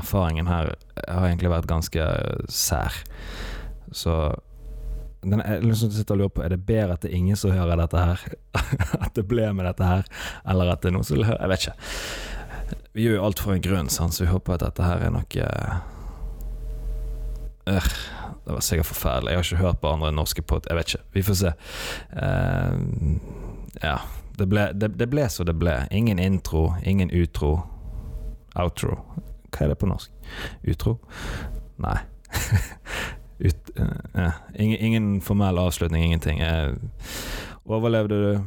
erfaringen 0.00 0.48
her 0.48 0.72
har 1.04 1.26
egentlig 1.28 1.50
vært 1.52 1.68
ganske 1.68 2.04
sær. 2.48 2.94
Så 3.92 4.16
den, 5.22 5.38
jeg 5.38 5.62
liksom 5.62 5.90
sitter 5.94 6.16
og 6.16 6.18
lurer 6.18 6.32
på 6.34 6.42
Er 6.42 6.48
det 6.50 6.64
bedre 6.66 6.96
at 6.96 7.04
det 7.04 7.12
er 7.12 7.16
ingen 7.16 7.38
som 7.38 7.52
hører 7.54 7.78
dette 7.78 7.98
her? 7.98 8.22
at 9.04 9.12
det 9.14 9.26
ble 9.30 9.52
med 9.54 9.68
dette 9.68 9.86
her? 9.86 10.08
Eller 10.48 10.72
at 10.72 10.82
det 10.82 10.90
er 10.90 10.96
noen 10.96 11.06
som 11.06 11.22
hører 11.22 11.38
Jeg 11.38 11.52
vet 11.52 11.66
ikke. 11.66 11.76
Vi 12.92 13.06
gjør 13.06 13.16
jo 13.16 13.26
alt 13.28 13.42
for 13.44 13.54
en 13.54 13.62
grunn, 13.64 13.88
sant? 13.92 14.16
så 14.16 14.24
vi 14.24 14.32
håper 14.32 14.56
at 14.56 14.64
dette 14.66 14.84
her 14.84 15.04
er 15.06 15.12
noe 15.14 15.46
øh, 17.70 17.92
Det 18.42 18.56
var 18.56 18.64
sikkert 18.66 18.90
forferdelig. 18.90 19.30
Jeg 19.30 19.38
har 19.38 19.46
ikke 19.46 19.62
hørt 19.62 19.80
på 19.80 19.92
andre 19.92 20.12
norske 20.12 20.42
pod... 20.42 20.66
Jeg 20.68 20.76
vet 20.76 20.92
ikke. 20.94 21.04
Vi 21.12 21.22
får 21.22 21.38
se. 21.38 21.52
Uh, 22.12 22.74
ja. 23.82 23.96
Det 24.38 24.48
ble, 24.48 24.66
det, 24.74 24.94
det 24.98 25.08
ble 25.12 25.28
så 25.30 25.44
det 25.46 25.54
ble. 25.60 25.76
Ingen 25.94 26.18
intro, 26.18 26.72
ingen 26.82 27.12
utro. 27.14 27.60
Outro. 28.58 28.98
Hva 29.52 29.66
er 29.66 29.72
det 29.72 29.78
på 29.78 29.88
norsk? 29.88 30.10
Utro? 30.68 30.98
Nei. 31.80 31.98
Uh, 33.78 33.86
ja. 34.14 34.30
ingen, 34.54 34.78
ingen, 34.78 35.20
formell 35.20 35.58
avslutning, 35.58 36.04
ingenting. 36.04 36.40
Jeg 36.40 36.74
overlevde 37.64 38.14
du? 38.14 38.40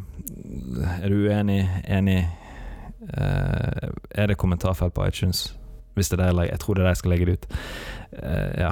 Er 1.01 1.09
du 1.09 1.15
uenig? 1.27 1.69
Enig? 1.87 2.27
Uh, 3.01 3.89
er 4.11 4.27
det 4.27 4.37
kommentarfelt 4.37 4.93
på 4.93 5.07
iTunes? 5.07 5.57
Hvis 5.93 6.09
det 6.09 6.19
er 6.19 6.31
der 6.31 6.43
jeg 6.43 6.59
tror 6.59 6.73
det 6.73 6.81
er 6.81 6.83
der 6.83 6.95
jeg 6.95 6.97
skal 6.97 7.11
legge 7.11 7.25
det 7.25 7.33
ut. 7.33 7.47
Uh, 8.23 8.51
ja, 8.59 8.71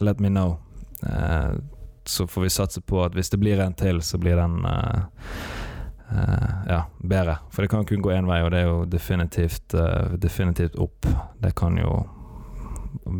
let 0.00 0.20
me 0.20 0.28
know. 0.28 0.56
Uh, 1.02 1.58
så 2.04 2.26
får 2.26 2.42
vi 2.42 2.50
satse 2.50 2.80
på 2.80 3.04
at 3.04 3.14
hvis 3.14 3.30
det 3.30 3.38
blir 3.40 3.60
en 3.60 3.74
til, 3.74 4.02
så 4.02 4.18
blir 4.18 4.36
den 4.36 4.64
eh, 4.64 5.02
eh, 6.10 6.50
ja, 6.68 6.82
bedre. 6.98 7.36
For 7.50 7.62
det 7.62 7.70
kan 7.70 7.86
kun 7.86 8.02
gå 8.02 8.12
én 8.12 8.28
vei, 8.28 8.42
og 8.42 8.50
det 8.50 8.62
er 8.62 8.68
jo 8.68 8.84
definitivt, 8.84 9.74
eh, 9.74 10.16
definitivt 10.18 10.76
opp. 10.76 11.06
Det 11.42 11.54
kan 11.54 11.78
jo 11.78 12.02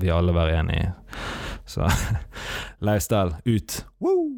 vi 0.01 0.11
alle 0.11 0.35
være 0.35 0.59
enig 0.61 0.83
i. 0.83 0.89
Så 1.73 1.89
lifestyle 2.87 3.37
ut! 3.45 3.87
Woo! 4.01 4.32